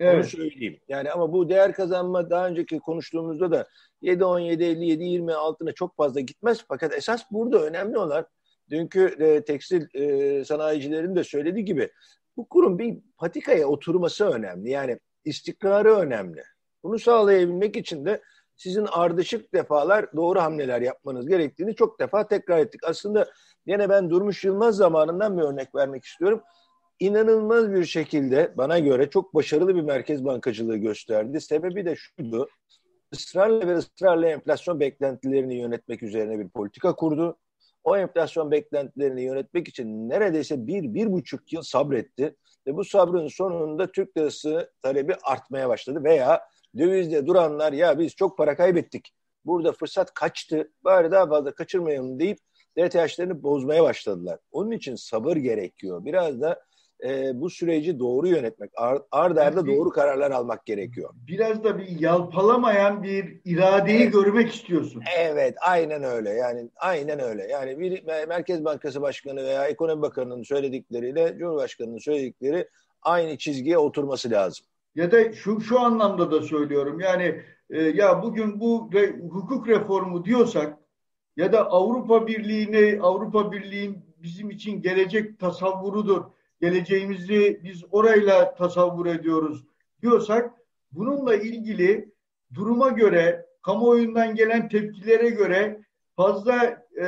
Evet. 0.00 0.14
Onu 0.14 0.24
söyleyeyim. 0.24 0.80
Yani 0.88 1.10
ama 1.10 1.32
bu 1.32 1.48
değer 1.48 1.72
kazanma 1.72 2.30
daha 2.30 2.48
önceki 2.48 2.78
konuştuğumuzda 2.78 3.50
da 3.50 3.68
7, 4.02 4.24
17, 4.24 4.64
50, 4.64 4.86
7, 4.86 5.04
20 5.04 5.34
altına 5.34 5.72
çok 5.72 5.96
fazla 5.96 6.20
gitmez. 6.20 6.64
Fakat 6.68 6.94
esas 6.94 7.22
burada 7.30 7.62
önemli 7.62 7.98
olan 7.98 8.26
dünkü 8.70 9.16
e, 9.18 9.44
tekstil 9.44 9.86
e, 9.94 10.44
sanayicilerin 10.44 11.16
de 11.16 11.24
söylediği 11.24 11.64
gibi 11.64 11.90
bu 12.36 12.48
kurum 12.48 12.78
bir 12.78 12.98
patikaya 13.16 13.66
oturması 13.66 14.24
önemli. 14.24 14.70
Yani 14.70 14.98
istikrarı 15.24 15.94
önemli. 15.94 16.42
Bunu 16.82 16.98
sağlayabilmek 16.98 17.76
için 17.76 18.06
de 18.06 18.22
sizin 18.56 18.86
ardışık 18.90 19.54
defalar 19.54 20.16
doğru 20.16 20.40
hamleler 20.40 20.80
yapmanız 20.80 21.28
gerektiğini 21.28 21.74
çok 21.74 22.00
defa 22.00 22.28
tekrar 22.28 22.58
ettik. 22.58 22.80
Aslında 22.84 23.26
yine 23.66 23.88
ben 23.88 24.10
Durmuş 24.10 24.44
Yılmaz 24.44 24.76
zamanından 24.76 25.38
bir 25.38 25.42
örnek 25.42 25.74
vermek 25.74 26.04
istiyorum 26.04 26.42
inanılmaz 27.00 27.72
bir 27.72 27.84
şekilde 27.84 28.52
bana 28.56 28.78
göre 28.78 29.10
çok 29.10 29.34
başarılı 29.34 29.76
bir 29.76 29.82
merkez 29.82 30.24
bankacılığı 30.24 30.76
gösterdi. 30.76 31.40
Sebebi 31.40 31.84
de 31.84 31.96
şuydu. 31.96 32.48
Israrla 33.12 33.68
ve 33.68 33.76
ısrarla 33.76 34.28
enflasyon 34.28 34.80
beklentilerini 34.80 35.54
yönetmek 35.54 36.02
üzerine 36.02 36.38
bir 36.38 36.48
politika 36.48 36.94
kurdu. 36.94 37.38
O 37.84 37.96
enflasyon 37.96 38.50
beklentilerini 38.50 39.22
yönetmek 39.22 39.68
için 39.68 40.08
neredeyse 40.08 40.66
bir, 40.66 40.94
bir 40.94 41.12
buçuk 41.12 41.52
yıl 41.52 41.62
sabretti. 41.62 42.36
Ve 42.66 42.76
bu 42.76 42.84
sabrın 42.84 43.28
sonunda 43.28 43.92
Türk 43.92 44.16
lirası 44.16 44.72
talebi 44.82 45.14
artmaya 45.22 45.68
başladı. 45.68 46.04
Veya 46.04 46.40
dövizde 46.78 47.26
duranlar 47.26 47.72
ya 47.72 47.98
biz 47.98 48.14
çok 48.14 48.38
para 48.38 48.56
kaybettik. 48.56 49.14
Burada 49.44 49.72
fırsat 49.72 50.14
kaçtı. 50.14 50.72
Bari 50.84 51.10
daha 51.10 51.28
fazla 51.28 51.54
kaçırmayalım 51.54 52.20
deyip 52.20 52.38
DTH'lerini 52.78 53.42
bozmaya 53.42 53.82
başladılar. 53.82 54.38
Onun 54.52 54.70
için 54.70 54.94
sabır 54.94 55.36
gerekiyor. 55.36 56.04
Biraz 56.04 56.40
da 56.40 56.60
e, 57.04 57.40
bu 57.40 57.50
süreci 57.50 57.98
doğru 57.98 58.28
yönetmek, 58.28 58.70
ar, 58.76 58.98
ard 59.10 59.36
arda 59.36 59.44
yani 59.44 59.76
doğru 59.76 59.90
kararlar 59.90 60.30
almak 60.30 60.66
gerekiyor. 60.66 61.10
Biraz 61.28 61.64
da 61.64 61.78
bir 61.78 62.00
yalpalamayan 62.00 63.02
bir 63.02 63.40
iradeyi 63.44 64.02
evet. 64.02 64.12
görmek 64.12 64.54
istiyorsun. 64.54 65.02
Evet, 65.18 65.54
aynen 65.60 66.02
öyle. 66.02 66.30
Yani 66.30 66.68
aynen 66.76 67.20
öyle. 67.20 67.46
Yani 67.46 67.78
bir 67.78 68.04
Merkez 68.28 68.64
Bankası 68.64 69.02
Başkanı 69.02 69.44
veya 69.44 69.66
Ekonomi 69.66 70.02
Bakanı'nın 70.02 70.42
söyledikleriyle 70.42 71.36
Cumhurbaşkanı'nın 71.38 71.98
söyledikleri 71.98 72.68
aynı 73.02 73.38
çizgiye 73.38 73.78
oturması 73.78 74.30
lazım. 74.30 74.66
Ya 74.94 75.12
da 75.12 75.32
şu 75.32 75.60
şu 75.60 75.80
anlamda 75.80 76.30
da 76.30 76.42
söylüyorum. 76.42 77.00
Yani 77.00 77.42
e, 77.70 77.82
ya 77.82 78.22
bugün 78.22 78.60
bu 78.60 78.90
re, 78.92 79.16
hukuk 79.30 79.68
reformu 79.68 80.24
diyorsak 80.24 80.78
ya 81.36 81.52
da 81.52 81.70
Avrupa 81.70 82.26
Birliği'ne 82.26 83.00
Avrupa 83.02 83.52
Birliği'nin 83.52 84.04
bizim 84.22 84.50
için 84.50 84.82
gelecek 84.82 85.38
tasavvurudur 85.38 86.24
geleceğimizi 86.60 87.60
biz 87.64 87.84
orayla 87.90 88.54
tasavvur 88.54 89.06
ediyoruz 89.06 89.64
diyorsak 90.02 90.50
bununla 90.92 91.34
ilgili 91.34 92.12
duruma 92.54 92.88
göre 92.88 93.46
kamuoyundan 93.62 94.34
gelen 94.34 94.68
tepkilere 94.68 95.30
göre 95.30 95.80
fazla 96.16 96.84
e, 97.00 97.06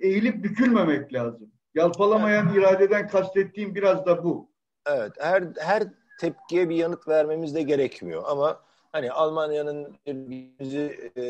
eğilip 0.00 0.44
bükülmemek 0.44 1.12
lazım. 1.12 1.50
Yalpalamayan 1.74 2.46
evet. 2.46 2.56
iradeden 2.56 3.08
kastettiğim 3.08 3.74
biraz 3.74 4.06
da 4.06 4.24
bu. 4.24 4.50
Evet, 4.86 5.12
her 5.18 5.44
her 5.58 5.82
tepkiye 6.20 6.68
bir 6.68 6.76
yanıt 6.76 7.08
vermemiz 7.08 7.54
de 7.54 7.62
gerekmiyor 7.62 8.22
ama 8.26 8.60
hani 8.92 9.12
Almanya'nın 9.12 9.96
bizi 10.06 11.10
e, 11.16 11.22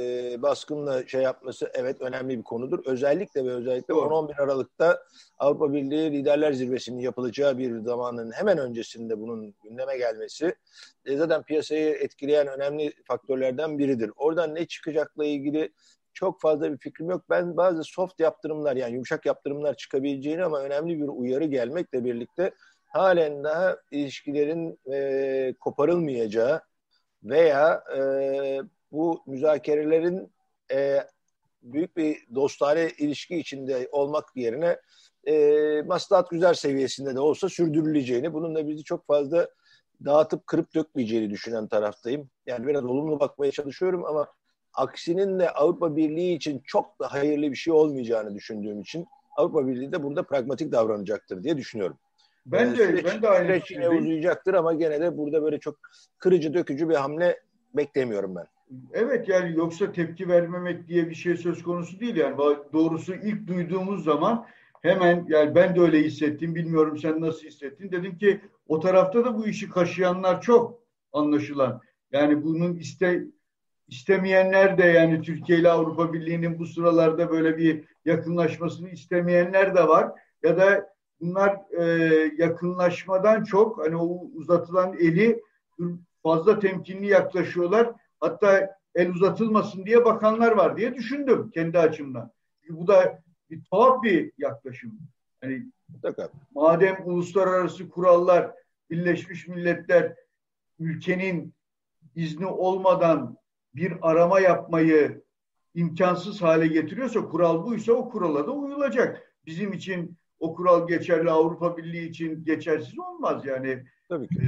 baskınla 0.42 1.06
şey 1.06 1.22
yapması 1.22 1.70
evet 1.74 2.00
önemli 2.00 2.38
bir 2.38 2.42
konudur. 2.42 2.78
Özellikle 2.86 3.44
ve 3.44 3.50
özellikle 3.50 3.94
10-11 3.94 4.42
Aralık'ta 4.42 5.02
Avrupa 5.38 5.72
Birliği 5.72 6.12
Liderler 6.12 6.52
Zirvesi'nin 6.52 6.98
yapılacağı 6.98 7.58
bir 7.58 7.80
zamanın 7.80 8.32
hemen 8.32 8.58
öncesinde 8.58 9.20
bunun 9.20 9.54
gündeme 9.64 9.98
gelmesi 9.98 10.54
e, 11.04 11.16
zaten 11.16 11.42
piyasayı 11.42 11.94
etkileyen 11.94 12.46
önemli 12.46 12.92
faktörlerden 13.04 13.78
biridir. 13.78 14.10
Oradan 14.16 14.54
ne 14.54 14.66
çıkacakla 14.66 15.24
ilgili 15.24 15.72
çok 16.14 16.40
fazla 16.40 16.72
bir 16.72 16.78
fikrim 16.78 17.10
yok. 17.10 17.24
Ben 17.30 17.56
bazı 17.56 17.84
soft 17.84 18.20
yaptırımlar 18.20 18.76
yani 18.76 18.92
yumuşak 18.92 19.26
yaptırımlar 19.26 19.74
çıkabileceğini 19.76 20.44
ama 20.44 20.60
önemli 20.60 21.02
bir 21.02 21.08
uyarı 21.08 21.44
gelmekle 21.44 22.04
birlikte 22.04 22.52
halen 22.86 23.44
daha 23.44 23.76
ilişkilerin 23.90 24.78
e, 24.92 25.54
koparılmayacağı 25.60 26.60
veya 27.28 27.84
e, 27.96 28.00
bu 28.92 29.22
müzakerelerin 29.26 30.32
e, 30.72 31.06
büyük 31.62 31.96
bir 31.96 32.16
dostane 32.34 32.90
ilişki 32.98 33.36
içinde 33.36 33.88
olmak 33.92 34.24
yerine 34.34 34.76
e, 35.26 35.82
maslahat 35.82 36.30
güzel 36.30 36.54
seviyesinde 36.54 37.14
de 37.14 37.20
olsa 37.20 37.48
sürdürüleceğini, 37.48 38.32
bununla 38.32 38.68
bizi 38.68 38.84
çok 38.84 39.06
fazla 39.06 39.48
dağıtıp 40.04 40.46
kırıp 40.46 40.74
dökmeyeceğini 40.74 41.30
düşünen 41.30 41.66
taraftayım. 41.66 42.30
Yani 42.46 42.66
biraz 42.66 42.84
olumlu 42.84 43.20
bakmaya 43.20 43.52
çalışıyorum 43.52 44.04
ama 44.04 44.26
aksinin 44.74 45.38
de 45.38 45.50
Avrupa 45.50 45.96
Birliği 45.96 46.34
için 46.36 46.62
çok 46.64 47.00
da 47.00 47.12
hayırlı 47.12 47.50
bir 47.50 47.56
şey 47.56 47.72
olmayacağını 47.72 48.34
düşündüğüm 48.34 48.80
için 48.80 49.06
Avrupa 49.36 49.66
Birliği 49.66 49.92
de 49.92 50.02
burada 50.02 50.22
pragmatik 50.22 50.72
davranacaktır 50.72 51.44
diye 51.44 51.56
düşünüyorum. 51.56 51.98
Ben 52.46 52.72
de 52.72 52.76
süreç, 52.76 53.04
ben 53.04 53.22
de 53.22 53.28
aynı 53.28 53.46
süreç 53.46 53.70
yine 53.70 53.88
uzayacaktır 53.88 54.54
ama 54.54 54.74
gene 54.74 55.00
de 55.00 55.16
burada 55.16 55.42
böyle 55.42 55.58
çok 55.58 55.78
kırıcı 56.18 56.54
dökücü 56.54 56.88
bir 56.88 56.94
hamle 56.94 57.40
beklemiyorum 57.74 58.34
ben. 58.36 58.46
Evet 58.92 59.28
yani 59.28 59.56
yoksa 59.56 59.92
tepki 59.92 60.28
vermemek 60.28 60.88
diye 60.88 61.10
bir 61.10 61.14
şey 61.14 61.36
söz 61.36 61.62
konusu 61.62 62.00
değil 62.00 62.16
yani. 62.16 62.36
Doğrusu 62.72 63.14
ilk 63.14 63.46
duyduğumuz 63.46 64.04
zaman 64.04 64.46
hemen 64.82 65.26
yani 65.28 65.54
ben 65.54 65.76
de 65.76 65.80
öyle 65.80 66.02
hissettim 66.02 66.54
bilmiyorum 66.54 66.98
sen 66.98 67.20
nasıl 67.20 67.46
hissettin? 67.46 67.92
Dedim 67.92 68.18
ki 68.18 68.40
o 68.68 68.80
tarafta 68.80 69.24
da 69.24 69.38
bu 69.38 69.46
işi 69.46 69.70
kaşıyanlar 69.70 70.40
çok 70.40 70.80
anlaşılan. 71.12 71.80
Yani 72.12 72.44
bunun 72.44 72.74
iste 72.74 73.24
istemeyenler 73.88 74.78
de 74.78 74.84
yani 74.84 75.22
Türkiye 75.22 75.58
ile 75.58 75.70
Avrupa 75.70 76.12
Birliği'nin 76.12 76.58
bu 76.58 76.66
sıralarda 76.66 77.30
böyle 77.30 77.56
bir 77.56 77.84
yakınlaşmasını 78.04 78.88
istemeyenler 78.90 79.74
de 79.74 79.88
var. 79.88 80.10
Ya 80.42 80.56
da 80.56 80.95
bunlar 81.20 81.56
e, 81.78 81.84
yakınlaşmadan 82.38 83.44
çok 83.44 83.78
hani 83.78 83.96
o 83.96 84.30
uzatılan 84.34 84.96
eli 84.98 85.42
fazla 86.22 86.58
temkinli 86.58 87.06
yaklaşıyorlar. 87.06 87.92
Hatta 88.20 88.76
el 88.94 89.10
uzatılmasın 89.10 89.86
diye 89.86 90.04
bakanlar 90.04 90.52
var 90.52 90.76
diye 90.76 90.94
düşündüm 90.94 91.50
kendi 91.50 91.78
açımdan. 91.78 92.32
Çünkü 92.60 92.80
bu 92.80 92.86
da 92.86 93.22
bir 93.50 93.64
tuhaf 93.64 94.02
bir 94.02 94.32
yaklaşım. 94.38 94.98
Hani 95.40 95.66
madem 96.54 96.96
uluslararası 97.04 97.88
kurallar 97.88 98.50
Birleşmiş 98.90 99.48
Milletler 99.48 100.16
ülkenin 100.78 101.54
izni 102.14 102.46
olmadan 102.46 103.36
bir 103.74 103.92
arama 104.02 104.40
yapmayı 104.40 105.22
imkansız 105.74 106.42
hale 106.42 106.66
getiriyorsa 106.66 107.28
kural 107.28 107.66
buysa 107.66 107.92
o 107.92 108.08
kurala 108.08 108.46
da 108.46 108.50
uyulacak. 108.50 109.34
Bizim 109.46 109.72
için 109.72 110.16
o 110.40 110.54
kural 110.54 110.88
geçerli 110.88 111.30
Avrupa 111.30 111.76
Birliği 111.76 112.08
için 112.08 112.44
geçersiz 112.44 112.98
olmaz 112.98 113.46
yani. 113.46 113.84
Tabii 114.08 114.28
ki. 114.28 114.42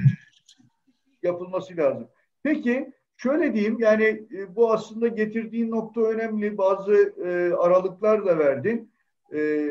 Yapılması 1.22 1.76
lazım. 1.76 2.08
Peki 2.42 2.92
şöyle 3.16 3.54
diyeyim 3.54 3.78
yani 3.78 4.26
e, 4.34 4.56
bu 4.56 4.72
aslında 4.72 5.08
getirdiğin 5.08 5.70
nokta 5.70 6.00
önemli. 6.00 6.58
Bazı 6.58 7.14
e, 7.24 7.54
aralıklar 7.54 8.26
da 8.26 8.38
verdin. 8.38 8.90
E, 9.34 9.68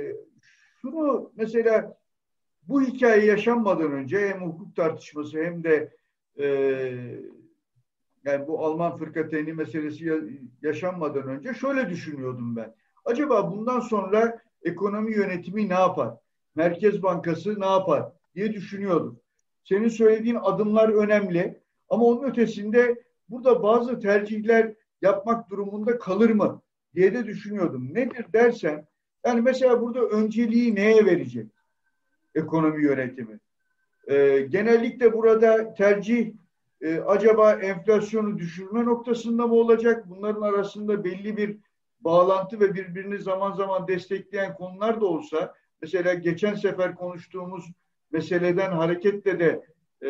şunu 0.81 1.31
mesela 1.35 1.97
bu 2.63 2.81
hikaye 2.81 3.25
yaşanmadan 3.25 3.91
önce 3.91 4.29
hem 4.29 4.41
hukuk 4.41 4.75
tartışması 4.75 5.43
hem 5.43 5.63
de 5.63 5.93
e, 6.39 6.45
yani 8.25 8.47
bu 8.47 8.65
Alman 8.65 8.97
fırkateyni 8.97 9.53
meselesi 9.53 10.13
yaşanmadan 10.61 11.27
önce 11.27 11.53
şöyle 11.53 11.89
düşünüyordum 11.89 12.55
ben. 12.55 12.75
Acaba 13.07 13.51
bundan 13.51 13.79
sonra 13.79 14.41
ekonomi 14.63 15.13
yönetimi 15.13 15.69
ne 15.69 15.73
yapar? 15.73 16.13
Merkez 16.55 17.03
Bankası 17.03 17.59
ne 17.59 17.65
yapar 17.65 18.11
diye 18.35 18.53
düşünüyordum. 18.53 19.19
senin 19.63 19.87
söylediğin 19.87 20.37
adımlar 20.41 20.89
önemli. 20.89 21.59
Ama 21.89 22.05
onun 22.05 22.23
ötesinde 22.23 23.03
burada 23.29 23.63
bazı 23.63 23.99
tercihler 23.99 24.73
yapmak 25.01 25.49
durumunda 25.49 25.99
kalır 25.99 26.29
mı 26.29 26.61
diye 26.95 27.13
de 27.13 27.25
düşünüyordum. 27.25 27.93
Nedir 27.93 28.25
dersen 28.33 28.87
yani 29.25 29.41
mesela 29.41 29.81
burada 29.81 30.01
önceliği 30.01 30.75
neye 30.75 31.05
verecek 31.05 31.47
ekonomi 32.35 32.83
yönetimi? 32.83 33.39
Ee, 34.07 34.47
genellikle 34.49 35.13
burada 35.13 35.73
tercih 35.73 36.31
e, 36.81 36.99
acaba 36.99 37.53
enflasyonu 37.53 38.37
düşürme 38.37 38.85
noktasında 38.85 39.47
mı 39.47 39.53
olacak? 39.53 40.09
Bunların 40.09 40.41
arasında 40.41 41.03
belli 41.03 41.37
bir 41.37 41.57
bağlantı 41.99 42.59
ve 42.59 42.73
birbirini 42.73 43.19
zaman 43.19 43.51
zaman 43.51 43.87
destekleyen 43.87 44.53
konular 44.53 45.01
da 45.01 45.05
olsa 45.05 45.53
mesela 45.81 46.13
geçen 46.13 46.55
sefer 46.55 46.95
konuştuğumuz 46.95 47.65
meseleden 48.11 48.71
hareketle 48.71 49.39
de 49.39 49.63
e, 50.03 50.09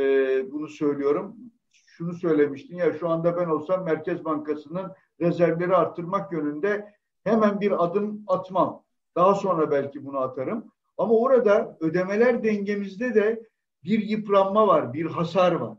bunu 0.52 0.68
söylüyorum. 0.68 1.36
Şunu 1.72 2.14
söylemiştin 2.14 2.76
ya 2.76 2.94
şu 2.94 3.10
anda 3.10 3.38
ben 3.38 3.46
olsam 3.46 3.84
Merkez 3.84 4.26
Bankası'nın 4.26 4.92
rezervleri 5.22 5.76
arttırmak 5.76 6.32
yönünde 6.32 6.94
hemen 7.24 7.62
bir 7.62 7.84
adım 7.84 8.24
atmam. 8.28 8.84
Daha 9.16 9.36
sonra 9.36 9.72
belki 9.72 10.06
bunu 10.06 10.18
atarım. 10.18 10.66
Ama 10.98 11.14
orada 11.14 11.78
ödemeler 11.80 12.44
dengemizde 12.44 13.16
de 13.16 13.44
bir 13.84 14.00
yıpranma 14.00 14.68
var, 14.68 14.94
bir 14.94 15.06
hasar 15.06 15.52
var. 15.52 15.78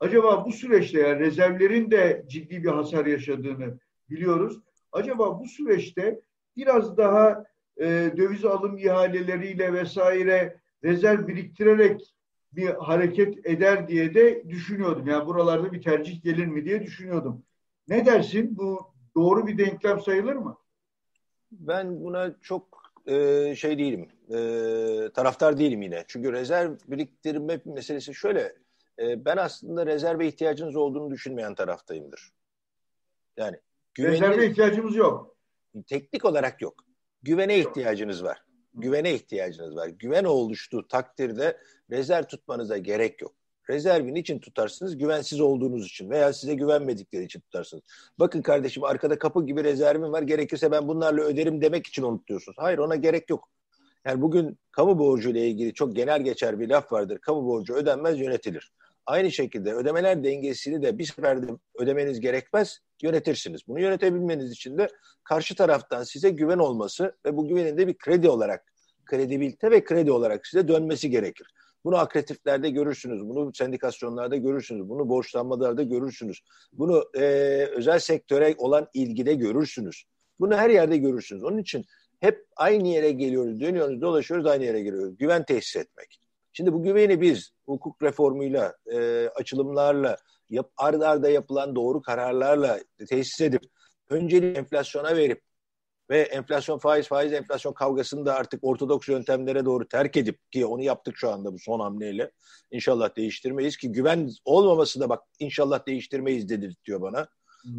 Acaba 0.00 0.44
bu 0.46 0.52
süreçte 0.52 1.00
yani 1.00 1.18
rezervlerin 1.18 1.90
de 1.90 2.24
ciddi 2.28 2.62
bir 2.62 2.68
hasar 2.68 3.06
yaşadığını 3.06 3.78
biliyoruz. 4.10 4.60
Acaba 4.92 5.40
bu 5.40 5.46
süreçte 5.46 6.20
biraz 6.56 6.96
daha 6.96 7.44
e, 7.76 7.86
döviz 8.16 8.44
alım 8.44 8.78
ihaleleriyle 8.78 9.72
vesaire 9.72 10.56
rezerv 10.84 11.28
biriktirerek 11.28 12.14
bir 12.52 12.66
hareket 12.68 13.46
eder 13.46 13.88
diye 13.88 14.14
de 14.14 14.48
düşünüyordum. 14.48 15.06
Yani 15.06 15.26
buralarda 15.26 15.72
bir 15.72 15.82
tercih 15.82 16.22
gelir 16.22 16.46
mi 16.46 16.64
diye 16.64 16.82
düşünüyordum. 16.82 17.42
Ne 17.88 18.06
dersin? 18.06 18.56
Bu 18.56 18.92
doğru 19.16 19.46
bir 19.46 19.58
denklem 19.58 20.00
sayılır 20.00 20.36
mı? 20.36 20.58
Ben 21.52 22.04
buna 22.04 22.34
çok 22.40 22.82
e, 23.06 23.54
şey 23.56 23.78
değilim. 23.78 24.08
E, 24.28 24.36
taraftar 25.14 25.58
değilim 25.58 25.82
yine. 25.82 26.04
Çünkü 26.08 26.32
rezerv 26.32 26.76
biriktirme 26.86 27.60
meselesi 27.64 28.14
şöyle. 28.14 28.54
E, 28.98 29.24
ben 29.24 29.36
aslında 29.36 29.86
rezerve 29.86 30.26
ihtiyacınız 30.26 30.76
olduğunu 30.76 31.10
düşünmeyen 31.10 31.54
taraftayımdır. 31.54 32.32
Yani 33.36 33.56
güveni, 33.94 34.12
rezerve 34.12 34.46
ihtiyacımız 34.46 34.96
yok. 34.96 35.36
Teknik 35.86 36.24
olarak 36.24 36.62
yok. 36.62 36.84
Güvene 37.22 37.58
ihtiyacınız 37.58 38.24
var. 38.24 38.42
Güvene 38.74 39.14
ihtiyacınız 39.14 39.76
var. 39.76 39.88
Güven 39.88 40.24
oluştuğu 40.24 40.88
takdirde 40.88 41.58
rezerv 41.90 42.24
tutmanıza 42.24 42.78
gerek 42.78 43.22
yok. 43.22 43.34
Rezervin 43.70 44.14
için 44.14 44.38
tutarsınız 44.38 44.98
güvensiz 44.98 45.40
olduğunuz 45.40 45.86
için 45.86 46.10
veya 46.10 46.32
size 46.32 46.54
güvenmedikleri 46.54 47.24
için 47.24 47.40
tutarsınız. 47.40 47.82
Bakın 48.18 48.42
kardeşim 48.42 48.84
arkada 48.84 49.18
kapı 49.18 49.46
gibi 49.46 49.64
rezervim 49.64 50.12
var 50.12 50.22
gerekirse 50.22 50.70
ben 50.70 50.88
bunlarla 50.88 51.22
öderim 51.22 51.62
demek 51.62 51.86
için 51.86 52.02
unutuyorsunuz. 52.02 52.58
Hayır 52.58 52.78
ona 52.78 52.96
gerek 52.96 53.30
yok. 53.30 53.48
Yani 54.04 54.22
bugün 54.22 54.58
kamu 54.70 54.98
borcu 54.98 55.30
ile 55.30 55.48
ilgili 55.48 55.74
çok 55.74 55.96
genel 55.96 56.24
geçer 56.24 56.60
bir 56.60 56.68
laf 56.68 56.92
vardır. 56.92 57.18
Kamu 57.18 57.46
borcu 57.46 57.74
ödenmez 57.74 58.20
yönetilir. 58.20 58.72
Aynı 59.06 59.32
şekilde 59.32 59.74
ödemeler 59.74 60.24
dengesini 60.24 60.82
de 60.82 60.98
bir 60.98 61.04
seferde 61.04 61.46
ödemeniz 61.78 62.20
gerekmez, 62.20 62.78
yönetirsiniz. 63.02 63.60
Bunu 63.68 63.80
yönetebilmeniz 63.80 64.52
için 64.52 64.78
de 64.78 64.88
karşı 65.24 65.54
taraftan 65.54 66.02
size 66.02 66.30
güven 66.30 66.58
olması 66.58 67.16
ve 67.26 67.36
bu 67.36 67.48
güvenin 67.48 67.78
de 67.78 67.86
bir 67.86 67.98
kredi 67.98 68.28
olarak, 68.28 68.72
kredibilite 69.04 69.70
ve 69.70 69.84
kredi 69.84 70.12
olarak 70.12 70.46
size 70.46 70.68
dönmesi 70.68 71.10
gerekir. 71.10 71.46
Bunu 71.84 71.96
akretiflerde 71.96 72.70
görürsünüz, 72.70 73.28
bunu 73.28 73.54
sendikasyonlarda 73.54 74.36
görürsünüz, 74.36 74.88
bunu 74.88 75.08
borçlanmalarda 75.08 75.82
görürsünüz, 75.82 76.40
bunu 76.72 77.04
e, 77.14 77.22
özel 77.76 77.98
sektöre 77.98 78.54
olan 78.58 78.88
ilgide 78.94 79.34
görürsünüz. 79.34 80.04
Bunu 80.40 80.56
her 80.56 80.70
yerde 80.70 80.96
görürsünüz. 80.96 81.44
Onun 81.44 81.58
için 81.58 81.84
hep 82.20 82.46
aynı 82.56 82.88
yere 82.88 83.10
geliyoruz, 83.10 83.60
dönüyoruz, 83.60 84.00
dolaşıyoruz, 84.00 84.46
aynı 84.46 84.64
yere 84.64 84.82
geliyoruz. 84.82 85.18
Güven 85.18 85.44
tesis 85.44 85.76
etmek. 85.76 86.21
Şimdi 86.52 86.72
bu 86.72 86.82
güveni 86.82 87.20
biz 87.20 87.50
hukuk 87.66 88.02
reformuyla, 88.02 88.74
e, 88.92 89.28
açılımlarla, 89.28 90.16
yap, 90.50 90.70
arda 90.76 91.08
arda 91.08 91.30
yapılan 91.30 91.76
doğru 91.76 92.02
kararlarla 92.02 92.80
tesis 93.08 93.40
edip 93.40 93.62
önceliği 94.10 94.52
enflasyona 94.52 95.16
verip 95.16 95.42
ve 96.10 96.20
enflasyon 96.20 96.78
faiz 96.78 97.08
faiz 97.08 97.32
enflasyon 97.32 97.72
kavgasını 97.72 98.26
da 98.26 98.34
artık 98.34 98.64
ortodoks 98.64 99.08
yöntemlere 99.08 99.64
doğru 99.64 99.88
terk 99.88 100.16
edip 100.16 100.52
ki 100.52 100.66
onu 100.66 100.82
yaptık 100.82 101.14
şu 101.16 101.30
anda 101.30 101.52
bu 101.52 101.58
son 101.58 101.80
hamleyle. 101.80 102.30
İnşallah 102.70 103.16
değiştirmeyiz 103.16 103.76
ki 103.76 103.92
güven 103.92 104.30
olmaması 104.44 105.00
da 105.00 105.08
bak 105.08 105.22
inşallah 105.38 105.86
değiştirmeyiz 105.86 106.48
dedirtiyor 106.48 107.00
bana. 107.00 107.28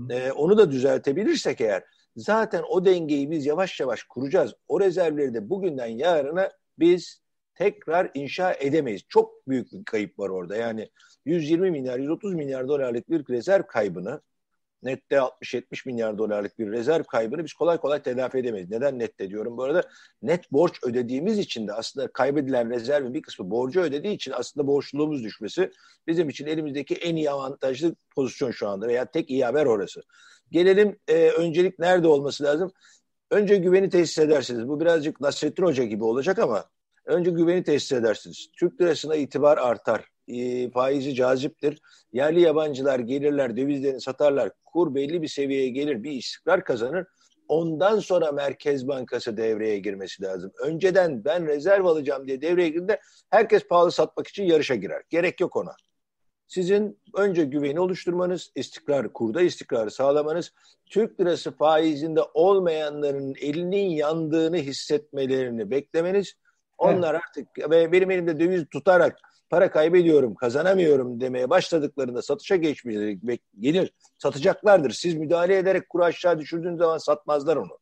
Ee, 0.10 0.32
onu 0.32 0.58
da 0.58 0.72
düzeltebilirsek 0.72 1.62
eğer 1.62 1.84
zaten 2.16 2.64
o 2.70 2.86
dengeyi 2.86 3.32
biz 3.32 3.46
yavaş 3.46 3.80
yavaş 3.80 4.04
kuracağız. 4.04 4.54
O 4.68 4.80
rezervleri 4.80 5.34
de 5.34 5.50
bugünden 5.50 5.88
yarına 5.88 6.52
biz 6.80 7.23
tekrar 7.56 8.12
inşa 8.14 8.54
edemeyiz. 8.54 9.02
Çok 9.10 9.48
büyük 9.48 9.72
bir 9.74 9.86
kayıp 9.86 10.20
var 10.20 10.30
orada. 10.30 10.56
Yani 10.56 10.90
120 11.26 11.72
milyar, 11.72 12.00
130 12.00 12.34
milyar 12.34 12.68
dolarlık 12.68 13.10
bir 13.10 13.30
rezerv 13.30 13.64
kaybını 13.64 14.22
nette 14.84 15.16
60-70 15.16 15.88
milyar 15.88 16.18
dolarlık 16.18 16.60
bir 16.60 16.72
rezerv 16.72 17.04
kaybını 17.04 17.44
biz 17.44 17.54
kolay 17.54 17.78
kolay 17.78 18.02
telafi 18.04 18.38
edemeyiz. 18.38 18.70
Neden 18.70 19.00
nette 19.00 19.30
diyorum 19.30 19.58
bu 19.58 19.64
arada? 19.64 19.84
Net 20.22 20.52
borç 20.52 20.80
ödediğimiz 20.84 21.40
için 21.40 21.68
de 21.68 21.74
aslında 21.74 22.08
kaybedilen 22.08 22.70
rezervin 22.70 23.14
bir 23.14 23.22
kısmı 23.22 23.52
borcu 23.52 23.82
ödediği 23.82 24.14
için 24.14 24.32
aslında 24.36 24.68
borçluluğumuz 24.68 25.24
düşmesi 25.24 25.72
bizim 26.08 26.30
için 26.30 26.46
elimizdeki 26.46 26.96
en 26.96 27.16
iyi 27.16 27.32
avantajlı 27.32 27.96
pozisyon 28.16 28.52
şu 28.52 28.68
anda 28.68 28.88
veya 28.88 29.06
tek 29.06 29.30
iyi 29.30 29.46
haber 29.46 29.66
orası. 29.66 30.04
Gelelim 30.52 31.00
e, 31.08 31.30
öncelik 31.30 31.80
nerede 31.80 32.08
olması 32.08 32.44
lazım? 32.44 32.72
Önce 33.32 33.56
güveni 33.56 33.90
tesis 33.90 34.18
edersiniz. 34.18 34.68
Bu 34.68 34.80
birazcık 34.80 35.22
Nasrettin 35.22 35.64
Hoca 35.64 35.84
gibi 35.84 36.04
olacak 36.04 36.40
ama 36.40 36.66
önce 37.06 37.32
güveni 37.32 37.64
tesis 37.64 37.92
edersiniz. 37.92 38.48
Türk 38.60 38.82
lirasına 38.82 39.16
itibar 39.16 39.58
artar 39.58 40.06
e, 40.28 40.72
faizi 40.72 41.16
caziptir. 41.16 41.82
Yerli 42.14 42.42
yabancılar 42.42 43.00
gelirler, 43.00 43.58
dövizlerini 43.58 44.02
satarlar. 44.02 44.52
Kur 44.66 44.96
belli 44.96 45.22
bir 45.22 45.28
seviyeye 45.28 45.70
gelir, 45.70 46.04
bir 46.04 46.12
istikrar 46.12 46.64
kazanır. 46.64 47.06
Ondan 47.48 48.00
sonra 48.00 48.32
Merkez 48.32 48.88
Bankası 48.88 49.38
devreye 49.38 49.80
girmesi 49.80 50.24
lazım. 50.24 50.52
Önceden 50.64 51.26
ben 51.26 51.48
rezerv 51.48 51.86
alacağım 51.86 52.28
diye 52.28 52.42
devreye 52.42 52.70
girdiğinde 52.70 53.00
herkes 53.30 53.68
pahalı 53.68 53.92
satmak 53.92 54.28
için 54.28 54.44
yarışa 54.44 54.76
girer. 54.76 55.04
Gerek 55.10 55.40
yok 55.40 55.56
ona. 55.56 55.76
Sizin 56.48 57.00
önce 57.16 57.44
güveni 57.44 57.80
oluşturmanız, 57.80 58.52
istikrar, 58.56 59.14
kurda 59.14 59.42
istikrarı 59.42 59.92
sağlamanız, 59.92 60.52
Türk 60.86 61.20
lirası 61.20 61.52
faizinde 61.52 62.22
olmayanların 62.34 63.36
elinin 63.42 63.90
yandığını 63.90 64.58
hissetmelerini 64.58 65.72
beklemeniz, 65.72 66.34
onlar 66.78 67.14
evet. 67.14 67.24
artık 67.26 67.72
benim 67.72 68.12
elimde 68.12 68.40
döviz 68.40 68.66
tutarak 68.72 69.18
para 69.50 69.72
kaybediyorum, 69.72 70.36
kazanamıyorum 70.36 71.22
demeye 71.22 71.50
başladıklarında 71.50 72.22
satışa 72.22 72.56
geçmeleri 72.56 73.20
gelir. 73.60 73.94
Satacaklardır. 74.18 74.92
Siz 74.92 75.16
müdahale 75.16 75.58
ederek 75.58 75.90
kuru 75.90 76.04
aşağı 76.04 76.40
düşürdüğünüz 76.40 76.78
zaman 76.78 76.98
satmazlar 76.98 77.56
onu. 77.56 77.78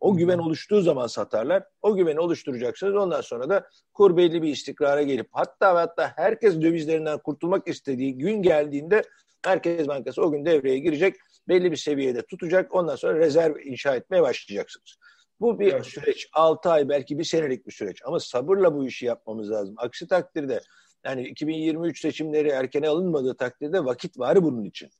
O 0.00 0.16
güven 0.16 0.38
oluştuğu 0.38 0.80
zaman 0.80 1.06
satarlar. 1.06 1.64
O 1.82 1.96
güveni 1.96 2.20
oluşturacaksınız. 2.20 2.94
Ondan 2.94 3.20
sonra 3.20 3.50
da 3.50 3.68
kur 3.94 4.16
belli 4.16 4.42
bir 4.42 4.48
istikrara 4.48 5.02
gelip 5.02 5.28
hatta 5.32 5.74
ve 5.74 5.78
hatta 5.78 6.12
herkes 6.16 6.60
dövizlerinden 6.60 7.18
kurtulmak 7.18 7.68
istediği 7.68 8.18
gün 8.18 8.42
geldiğinde 8.42 9.02
Merkez 9.46 9.88
Bankası 9.88 10.22
o 10.22 10.32
gün 10.32 10.44
devreye 10.44 10.78
girecek. 10.78 11.16
Belli 11.48 11.72
bir 11.72 11.76
seviyede 11.76 12.22
tutacak. 12.22 12.74
Ondan 12.74 12.96
sonra 12.96 13.18
rezerv 13.18 13.56
inşa 13.64 13.96
etmeye 13.96 14.22
başlayacaksınız. 14.22 14.96
Bu 15.40 15.58
bir 15.58 15.72
evet. 15.72 15.86
süreç. 15.86 16.28
6 16.32 16.70
ay 16.70 16.88
belki 16.88 17.18
bir 17.18 17.24
senelik 17.24 17.66
bir 17.66 17.72
süreç. 17.72 18.02
Ama 18.04 18.20
sabırla 18.20 18.74
bu 18.74 18.86
işi 18.86 19.06
yapmamız 19.06 19.50
lazım. 19.50 19.74
Aksi 19.78 20.08
takdirde 20.08 20.60
yani 21.04 21.28
2023 21.28 22.00
seçimleri 22.00 22.48
erkene 22.48 22.88
alınmadığı 22.88 23.36
takdirde 23.36 23.84
vakit 23.84 24.18
var 24.18 24.42
bunun 24.42 24.64
için. 24.64 24.90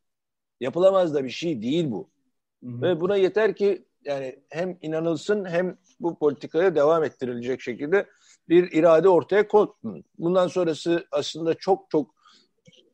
Yapılamaz 0.61 1.14
da 1.14 1.24
bir 1.24 1.31
şey 1.31 1.62
değil 1.62 1.90
bu. 1.90 2.11
Hı 2.64 2.70
hı. 2.70 2.83
Ve 2.83 3.00
buna 3.00 3.16
yeter 3.16 3.55
ki 3.55 3.85
yani 4.05 4.38
hem 4.48 4.79
inanılsın 4.83 5.44
hem 5.44 5.79
bu 6.00 6.18
politikaya 6.18 6.74
devam 6.74 7.05
ettirilecek 7.05 7.61
şekilde 7.61 8.07
bir 8.48 8.72
irade 8.72 9.09
ortaya 9.09 9.48
konsun. 9.48 10.05
Bundan 10.18 10.46
sonrası 10.46 11.07
aslında 11.12 11.55
çok 11.55 11.90
çok 11.90 12.14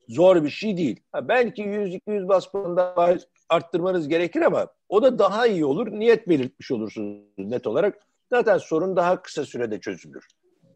zor 0.09 0.45
bir 0.45 0.51
şey 0.51 0.77
değil. 0.77 1.01
Ha, 1.13 1.29
belki 1.29 1.63
100-200 1.63 2.29
bas 2.29 2.51
puan 2.51 3.19
arttırmanız 3.49 4.09
gerekir 4.09 4.43
ama 4.43 4.67
o 4.89 5.03
da 5.03 5.19
daha 5.19 5.47
iyi 5.47 5.65
olur. 5.65 5.91
Niyet 5.91 6.29
belirtmiş 6.29 6.71
olursunuz 6.71 7.23
net 7.39 7.67
olarak. 7.67 7.99
Zaten 8.31 8.59
sorun 8.59 8.97
daha 8.97 9.23
kısa 9.23 9.45
sürede 9.45 9.81
çözülür. 9.81 10.27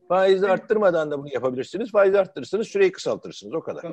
Faizi 0.09 0.49
arttırmadan 0.49 1.11
da 1.11 1.19
bunu 1.19 1.29
yapabilirsiniz. 1.33 1.91
Faizi 1.91 2.19
arttırırsanız 2.19 2.69
süreyi 2.69 2.93
kısaltırsınız. 2.93 3.55
O 3.55 3.61
kadar. 3.61 3.85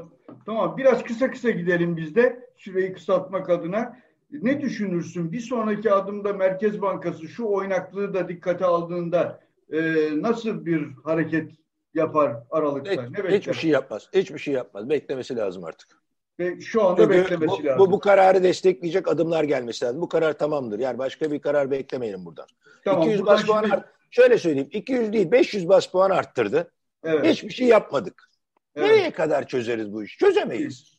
Tamam. 0.46 0.78
Biraz 0.78 1.04
kısa 1.04 1.32
kısa 1.32 1.50
gidelim 1.50 1.98
biz 1.98 2.16
de 2.16 2.50
süreyi 2.58 2.94
kısaltmak 2.94 3.50
adına. 3.50 3.98
Ne 4.32 4.62
düşünürsün? 4.62 5.32
Bir 5.32 5.40
sonraki 5.40 5.92
adımda 5.92 6.34
Merkez 6.34 6.82
Bankası 6.82 7.28
şu 7.28 7.46
oynaklığı 7.46 8.14
da 8.14 8.30
dikkate 8.30 8.66
aldığında 8.66 9.40
e, 9.72 9.80
nasıl 10.22 10.66
bir 10.66 10.88
hareket 11.04 11.52
yapar 11.94 12.36
Aralık'ta? 12.52 12.92
Hiç, 12.92 13.00
ne 13.00 13.24
bekler? 13.24 13.40
Hiçbir 13.40 13.54
şey 13.54 13.70
yapmaz. 13.70 14.10
Hiçbir 14.14 14.40
şey 14.40 14.54
yapmaz. 14.54 14.90
Beklemesi 14.90 15.36
lazım 15.36 15.64
artık. 15.64 16.02
Ve 16.40 16.62
şu 16.62 16.84
anda 16.84 17.02
Çünkü 17.02 17.18
beklemesi 17.18 17.64
bu, 17.64 17.66
lazım. 17.66 17.80
Bu, 17.80 17.92
bu 17.92 18.00
kararı 18.00 18.44
destekleyecek 18.44 19.08
adımlar 19.08 19.44
gelmesi 19.44 19.86
lazım. 19.86 20.02
Bu 20.02 20.10
karar 20.10 20.38
tamamdır. 20.38 20.80
Yani 20.80 20.98
başka 20.98 21.32
bir 21.32 21.40
karar 21.40 21.72
beklemeyelim 21.72 22.26
buradan. 22.26 22.48
Tamam, 22.86 23.02
200 23.04 23.26
bas 23.26 23.46
puan 23.46 23.62
şimdi... 23.62 23.76
art, 23.76 23.86
şöyle 24.12 24.38
söyleyeyim. 24.38 24.70
200 24.72 25.14
değil 25.14 25.32
500 25.32 25.70
bas 25.70 25.88
puan 25.88 26.10
arttırdı. 26.10 26.72
Evet. 27.04 27.26
Hiçbir 27.26 27.50
şey 27.50 27.68
yapmadık. 27.68 28.30
Evet. 28.76 28.90
Nereye 28.90 29.12
kadar 29.12 29.48
çözeriz 29.48 29.94
bu 29.94 30.04
işi? 30.04 30.18
Çözemeyiz. 30.18 30.98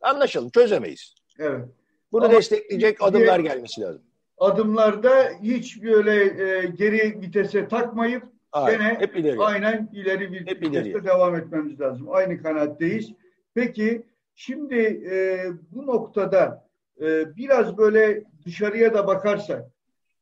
Anlaşalım 0.00 0.50
çözemeyiz. 0.50 1.14
Evet. 1.38 1.64
Bunu 2.12 2.24
Ama 2.24 2.34
destekleyecek 2.34 3.02
adımlar 3.02 3.38
gelmesi 3.38 3.80
lazım. 3.80 4.02
Adımlarda 4.38 5.30
hiç 5.42 5.82
böyle 5.82 6.24
e, 6.24 6.66
geri 6.66 7.20
vitese 7.20 7.68
takmayıp 7.68 8.22
aynen, 8.52 8.78
gene 8.78 9.00
hep 9.00 9.16
ileri. 9.16 9.40
aynen 9.40 9.90
ileri 9.92 10.32
bir 10.32 10.46
hep 10.46 10.62
viteste 10.62 10.90
ileri. 10.90 11.04
devam 11.04 11.36
etmemiz 11.36 11.80
lazım. 11.80 12.08
Aynı 12.10 12.42
kanaatteyiz. 12.42 13.12
Peki 13.54 14.02
şimdi 14.36 14.76
e, 15.10 15.46
bu 15.70 15.86
noktada 15.86 16.68
e, 17.00 17.36
biraz 17.36 17.78
böyle 17.78 18.24
dışarıya 18.44 18.94
da 18.94 19.06
bakarsak 19.06 19.64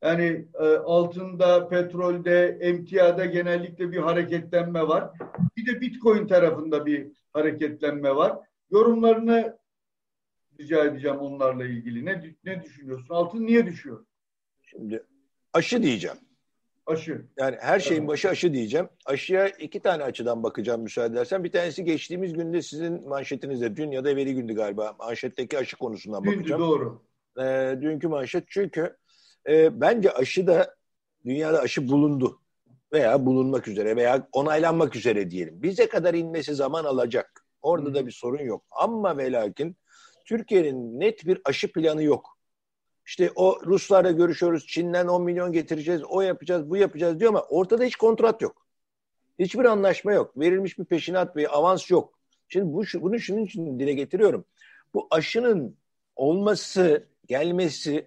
yani 0.02 0.46
e, 0.60 0.64
altında, 0.64 1.68
petrolde, 1.68 2.58
emtiyada 2.60 3.24
genellikle 3.24 3.92
bir 3.92 3.98
hareketlenme 3.98 4.88
var. 4.88 5.10
Bir 5.56 5.66
de 5.66 5.80
Bitcoin 5.80 6.26
tarafında 6.26 6.86
bir 6.86 7.12
hareketlenme 7.32 8.16
var. 8.16 8.38
Yorumlarını 8.70 9.58
rica 10.60 10.84
edeceğim 10.84 11.18
onlarla 11.18 11.64
ilgili. 11.64 12.04
Ne 12.04 12.34
ne 12.44 12.62
düşünüyorsun? 12.62 13.14
Altın 13.14 13.46
niye 13.46 13.66
düşüyor? 13.66 14.06
Şimdi 14.62 15.04
aşı 15.52 15.82
diyeceğim. 15.82 16.16
Aşı. 16.86 17.24
Yani 17.38 17.56
her 17.60 17.80
şeyin 17.80 18.08
başı 18.08 18.28
aşı 18.28 18.52
diyeceğim. 18.52 18.88
Aşıya 19.06 19.48
iki 19.48 19.80
tane 19.80 20.02
açıdan 20.04 20.42
bakacağım 20.42 20.82
müsaade 20.82 21.12
edersen. 21.14 21.44
Bir 21.44 21.52
tanesi 21.52 21.84
geçtiğimiz 21.84 22.32
günde 22.32 22.62
sizin 22.62 23.08
manşetinizde, 23.08 23.76
dün 23.76 23.90
ya 23.90 24.04
da 24.04 24.10
evveli 24.10 24.34
gündü 24.34 24.54
galiba. 24.54 24.96
Manşetteki 24.98 25.58
aşı 25.58 25.76
konusundan 25.76 26.24
Dündü, 26.24 26.36
bakacağım. 26.36 26.60
doğru. 26.62 27.02
Ee, 27.38 27.78
dünkü 27.82 28.08
manşet 28.08 28.44
çünkü 28.48 28.96
e, 29.48 29.80
bence 29.80 30.10
aşı 30.12 30.46
da 30.46 30.74
dünyada 31.24 31.60
aşı 31.60 31.88
bulundu. 31.88 32.40
Veya 32.92 33.26
bulunmak 33.26 33.68
üzere 33.68 33.96
veya 33.96 34.28
onaylanmak 34.32 34.96
üzere 34.96 35.30
diyelim. 35.30 35.62
Bize 35.62 35.88
kadar 35.88 36.14
inmesi 36.14 36.54
zaman 36.54 36.84
alacak. 36.84 37.46
Orada 37.62 37.90
Hı. 37.90 37.94
da 37.94 38.06
bir 38.06 38.12
sorun 38.12 38.42
yok. 38.44 38.64
Ama 38.70 39.18
ve 39.18 39.32
lakin 39.32 39.76
Türkiye'nin 40.26 41.00
net 41.00 41.26
bir 41.26 41.40
aşı 41.44 41.72
planı 41.72 42.02
yok. 42.02 42.33
İşte 43.06 43.30
o 43.34 43.60
Ruslarla 43.66 44.10
görüşüyoruz, 44.10 44.66
Çin'den 44.66 45.06
10 45.06 45.22
milyon 45.22 45.52
getireceğiz, 45.52 46.02
o 46.08 46.20
yapacağız, 46.20 46.70
bu 46.70 46.76
yapacağız 46.76 47.20
diyor 47.20 47.30
ama 47.30 47.42
ortada 47.42 47.84
hiç 47.84 47.96
kontrat 47.96 48.42
yok. 48.42 48.66
Hiçbir 49.38 49.64
anlaşma 49.64 50.12
yok. 50.12 50.38
Verilmiş 50.38 50.78
bir 50.78 50.84
peşinat 50.84 51.36
ve 51.36 51.48
avans 51.48 51.90
yok. 51.90 52.18
Şimdi 52.48 52.72
bu, 52.72 52.82
bunu 52.94 53.18
şunun 53.18 53.44
için 53.44 53.78
dile 53.78 53.92
getiriyorum. 53.92 54.44
Bu 54.94 55.06
aşının 55.10 55.76
olması, 56.16 57.06
gelmesi 57.26 58.06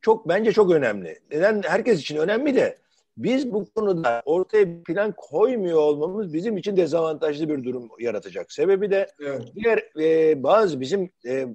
çok 0.00 0.28
bence 0.28 0.52
çok 0.52 0.72
önemli. 0.72 1.18
Neden? 1.30 1.62
Herkes 1.62 2.00
için 2.00 2.16
önemli 2.16 2.54
de 2.54 2.78
biz 3.16 3.52
bu 3.52 3.64
konuda 3.64 4.22
ortaya 4.24 4.68
bir 4.68 4.82
plan 4.82 5.14
koymuyor 5.16 5.78
olmamız 5.78 6.32
bizim 6.32 6.56
için 6.56 6.76
dezavantajlı 6.76 7.48
bir 7.48 7.64
durum 7.64 7.88
yaratacak. 7.98 8.52
Sebebi 8.52 8.90
de 8.90 9.06
evet. 9.20 9.42
diğer 9.54 9.82
e, 10.00 10.42
bazı 10.42 10.80
bizim 10.80 11.10
e, 11.26 11.46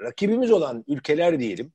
rakibimiz 0.00 0.50
olan 0.50 0.84
ülkeler 0.88 1.40
diyelim 1.40 1.72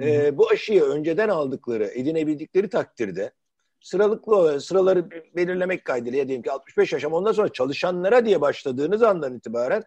e, 0.00 0.38
bu 0.38 0.50
aşıyı 0.50 0.82
önceden 0.82 1.28
aldıkları, 1.28 1.86
edinebildikleri 1.86 2.68
takdirde 2.68 3.32
sıralıklı 3.80 4.60
sıraları 4.60 5.10
belirlemek 5.36 5.84
kaydıyla 5.84 6.28
diyelim 6.28 6.42
ki 6.42 6.52
65 6.52 6.92
yaş 6.92 7.04
ama 7.04 7.16
ondan 7.16 7.32
sonra 7.32 7.48
çalışanlara 7.48 8.26
diye 8.26 8.40
başladığınız 8.40 9.02
andan 9.02 9.34
itibaren 9.34 9.82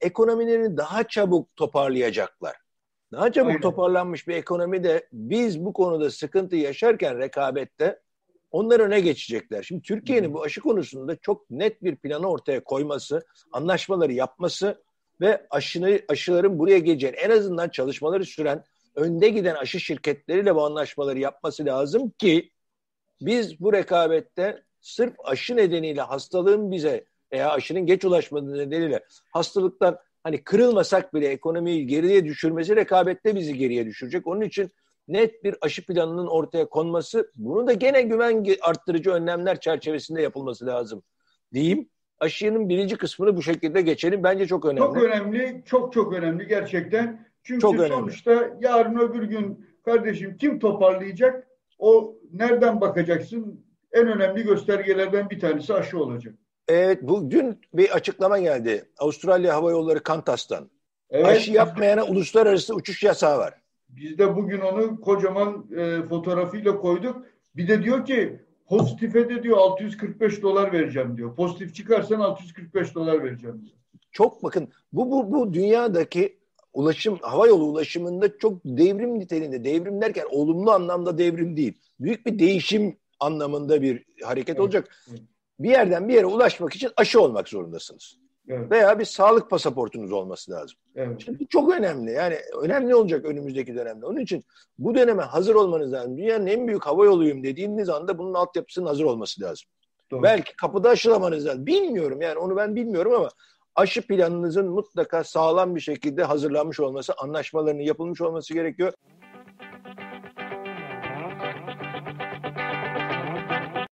ekonomilerini 0.00 0.76
daha 0.76 1.08
çabuk 1.08 1.56
toparlayacaklar. 1.56 2.56
Daha 3.12 3.32
çabuk 3.32 3.48
Aynen. 3.48 3.60
toparlanmış 3.60 4.28
bir 4.28 4.34
ekonomi 4.34 4.84
de 4.84 5.08
biz 5.12 5.64
bu 5.64 5.72
konuda 5.72 6.10
sıkıntı 6.10 6.56
yaşarken 6.56 7.18
rekabette 7.18 8.00
onlar 8.50 8.80
öne 8.80 9.00
geçecekler. 9.00 9.62
Şimdi 9.62 9.82
Türkiye'nin 9.82 10.34
bu 10.34 10.42
aşı 10.42 10.60
konusunda 10.60 11.16
çok 11.16 11.50
net 11.50 11.82
bir 11.82 11.96
planı 11.96 12.30
ortaya 12.30 12.64
koyması, 12.64 13.26
anlaşmaları 13.52 14.12
yapması 14.12 14.82
ve 15.20 15.46
aşını, 15.50 16.00
aşıların 16.08 16.58
buraya 16.58 16.78
geleceğini 16.78 17.16
en 17.16 17.30
azından 17.30 17.68
çalışmaları 17.68 18.24
süren 18.24 18.64
önde 18.96 19.28
giden 19.28 19.54
aşı 19.54 19.80
şirketleriyle 19.80 20.54
bu 20.54 20.64
anlaşmaları 20.64 21.18
yapması 21.18 21.64
lazım 21.64 22.10
ki 22.10 22.50
biz 23.20 23.60
bu 23.60 23.72
rekabette 23.72 24.62
sırf 24.80 25.14
aşı 25.24 25.56
nedeniyle 25.56 26.00
hastalığın 26.00 26.70
bize 26.70 27.04
veya 27.32 27.50
aşının 27.50 27.86
geç 27.86 28.04
ulaşmadığı 28.04 28.58
nedeniyle 28.58 29.04
hastalıktan 29.32 29.98
hani 30.22 30.44
kırılmasak 30.44 31.14
bile 31.14 31.28
ekonomiyi 31.28 31.86
geriye 31.86 32.24
düşürmesi 32.24 32.76
rekabette 32.76 33.34
bizi 33.34 33.58
geriye 33.58 33.86
düşürecek. 33.86 34.26
Onun 34.26 34.40
için 34.40 34.70
net 35.08 35.44
bir 35.44 35.56
aşı 35.60 35.86
planının 35.86 36.26
ortaya 36.26 36.68
konması, 36.68 37.32
bunu 37.36 37.66
da 37.66 37.72
gene 37.72 38.02
güven 38.02 38.44
arttırıcı 38.60 39.10
önlemler 39.10 39.60
çerçevesinde 39.60 40.22
yapılması 40.22 40.66
lazım 40.66 41.02
diyeyim. 41.54 41.88
Aşının 42.18 42.68
birinci 42.68 42.96
kısmını 42.96 43.36
bu 43.36 43.42
şekilde 43.42 43.82
geçelim. 43.82 44.22
Bence 44.22 44.46
çok 44.46 44.64
önemli. 44.64 44.78
Çok 44.78 44.96
önemli, 44.96 45.62
çok 45.66 45.92
çok 45.92 46.12
önemli 46.12 46.46
gerçekten. 46.46 47.25
Çünkü 47.46 47.60
çok 47.60 47.76
sonuçta 47.76 48.30
önemli. 48.30 48.64
yarın 48.64 48.98
öbür 48.98 49.22
gün 49.22 49.66
kardeşim 49.84 50.36
kim 50.36 50.58
toparlayacak? 50.58 51.46
O 51.78 52.14
nereden 52.32 52.80
bakacaksın? 52.80 53.64
En 53.92 54.06
önemli 54.08 54.42
göstergelerden 54.42 55.30
bir 55.30 55.40
tanesi 55.40 55.74
aşı 55.74 55.98
olacak. 55.98 56.34
Evet, 56.68 57.02
bugün 57.02 57.60
bir 57.74 57.90
açıklama 57.90 58.38
geldi. 58.38 58.84
Avustralya 58.98 59.54
Hava 59.54 59.70
Yolları 59.70 60.02
Kantas'tan. 60.02 60.70
Evet. 61.10 61.26
Aşı 61.26 61.52
yapmayana 61.52 62.04
uluslararası 62.04 62.74
uçuş 62.74 63.02
yasağı 63.02 63.38
var. 63.38 63.54
Biz 63.88 64.18
de 64.18 64.36
bugün 64.36 64.60
onu 64.60 65.00
kocaman 65.00 65.66
e, 65.76 66.02
fotoğrafıyla 66.02 66.78
koyduk. 66.78 67.26
Bir 67.56 67.68
de 67.68 67.82
diyor 67.82 68.04
ki 68.04 68.40
pozitife 68.68 69.28
de 69.28 69.42
diyor 69.42 69.56
645 69.56 70.42
dolar 70.42 70.72
vereceğim 70.72 71.16
diyor. 71.16 71.36
Pozitif 71.36 71.74
çıkarsan 71.74 72.20
645 72.20 72.94
dolar 72.94 73.24
vereceğim 73.24 73.60
diyor. 73.64 73.76
Çok 74.12 74.42
bakın 74.42 74.68
bu 74.92 75.10
bu 75.10 75.32
bu 75.32 75.52
dünyadaki 75.52 76.38
ulaşım 76.76 77.18
hava 77.22 77.46
yolu 77.46 77.64
ulaşımında 77.64 78.38
çok 78.38 78.64
devrim 78.64 79.18
niteliğinde. 79.18 79.64
Devrim 79.64 80.00
derken 80.00 80.26
olumlu 80.30 80.70
anlamda 80.70 81.18
devrim 81.18 81.56
değil. 81.56 81.74
Büyük 82.00 82.26
bir 82.26 82.38
değişim 82.38 82.96
anlamında 83.20 83.82
bir 83.82 84.04
hareket 84.22 84.48
evet. 84.56 84.60
olacak. 84.60 84.96
Evet. 85.10 85.20
Bir 85.60 85.70
yerden 85.70 86.08
bir 86.08 86.14
yere 86.14 86.26
ulaşmak 86.26 86.76
için 86.76 86.90
aşı 86.96 87.20
olmak 87.20 87.48
zorundasınız. 87.48 88.18
Evet. 88.48 88.70
Veya 88.70 88.98
bir 88.98 89.04
sağlık 89.04 89.50
pasaportunuz 89.50 90.12
olması 90.12 90.52
lazım. 90.52 90.78
Evet. 90.96 91.22
Şimdi 91.24 91.40
bu 91.40 91.46
çok 91.48 91.72
önemli. 91.72 92.12
Yani 92.12 92.36
önemli 92.62 92.94
olacak 92.94 93.24
önümüzdeki 93.24 93.74
dönemde. 93.74 94.06
Onun 94.06 94.20
için 94.20 94.44
bu 94.78 94.94
döneme 94.94 95.22
hazır 95.22 95.54
olmanız 95.54 95.92
lazım. 95.92 96.18
Dünyanın 96.18 96.46
en 96.46 96.68
büyük 96.68 96.86
hava 96.86 97.04
yoluyum 97.04 97.44
dediğiniz 97.44 97.88
anda 97.88 98.18
bunun 98.18 98.34
altyapısının 98.34 98.86
hazır 98.86 99.04
olması 99.04 99.42
lazım. 99.42 99.68
Doğru. 100.10 100.22
Belki 100.22 100.56
kapıda 100.56 100.88
aşılamanız 100.88 101.46
lazım. 101.46 101.66
Bilmiyorum 101.66 102.20
yani 102.22 102.38
onu 102.38 102.56
ben 102.56 102.76
bilmiyorum 102.76 103.12
ama 103.12 103.28
aşı 103.76 104.06
planınızın 104.06 104.68
mutlaka 104.68 105.24
sağlam 105.24 105.74
bir 105.74 105.80
şekilde 105.80 106.24
hazırlanmış 106.24 106.80
olması, 106.80 107.14
anlaşmalarının 107.18 107.82
yapılmış 107.82 108.20
olması 108.20 108.54
gerekiyor. 108.54 108.92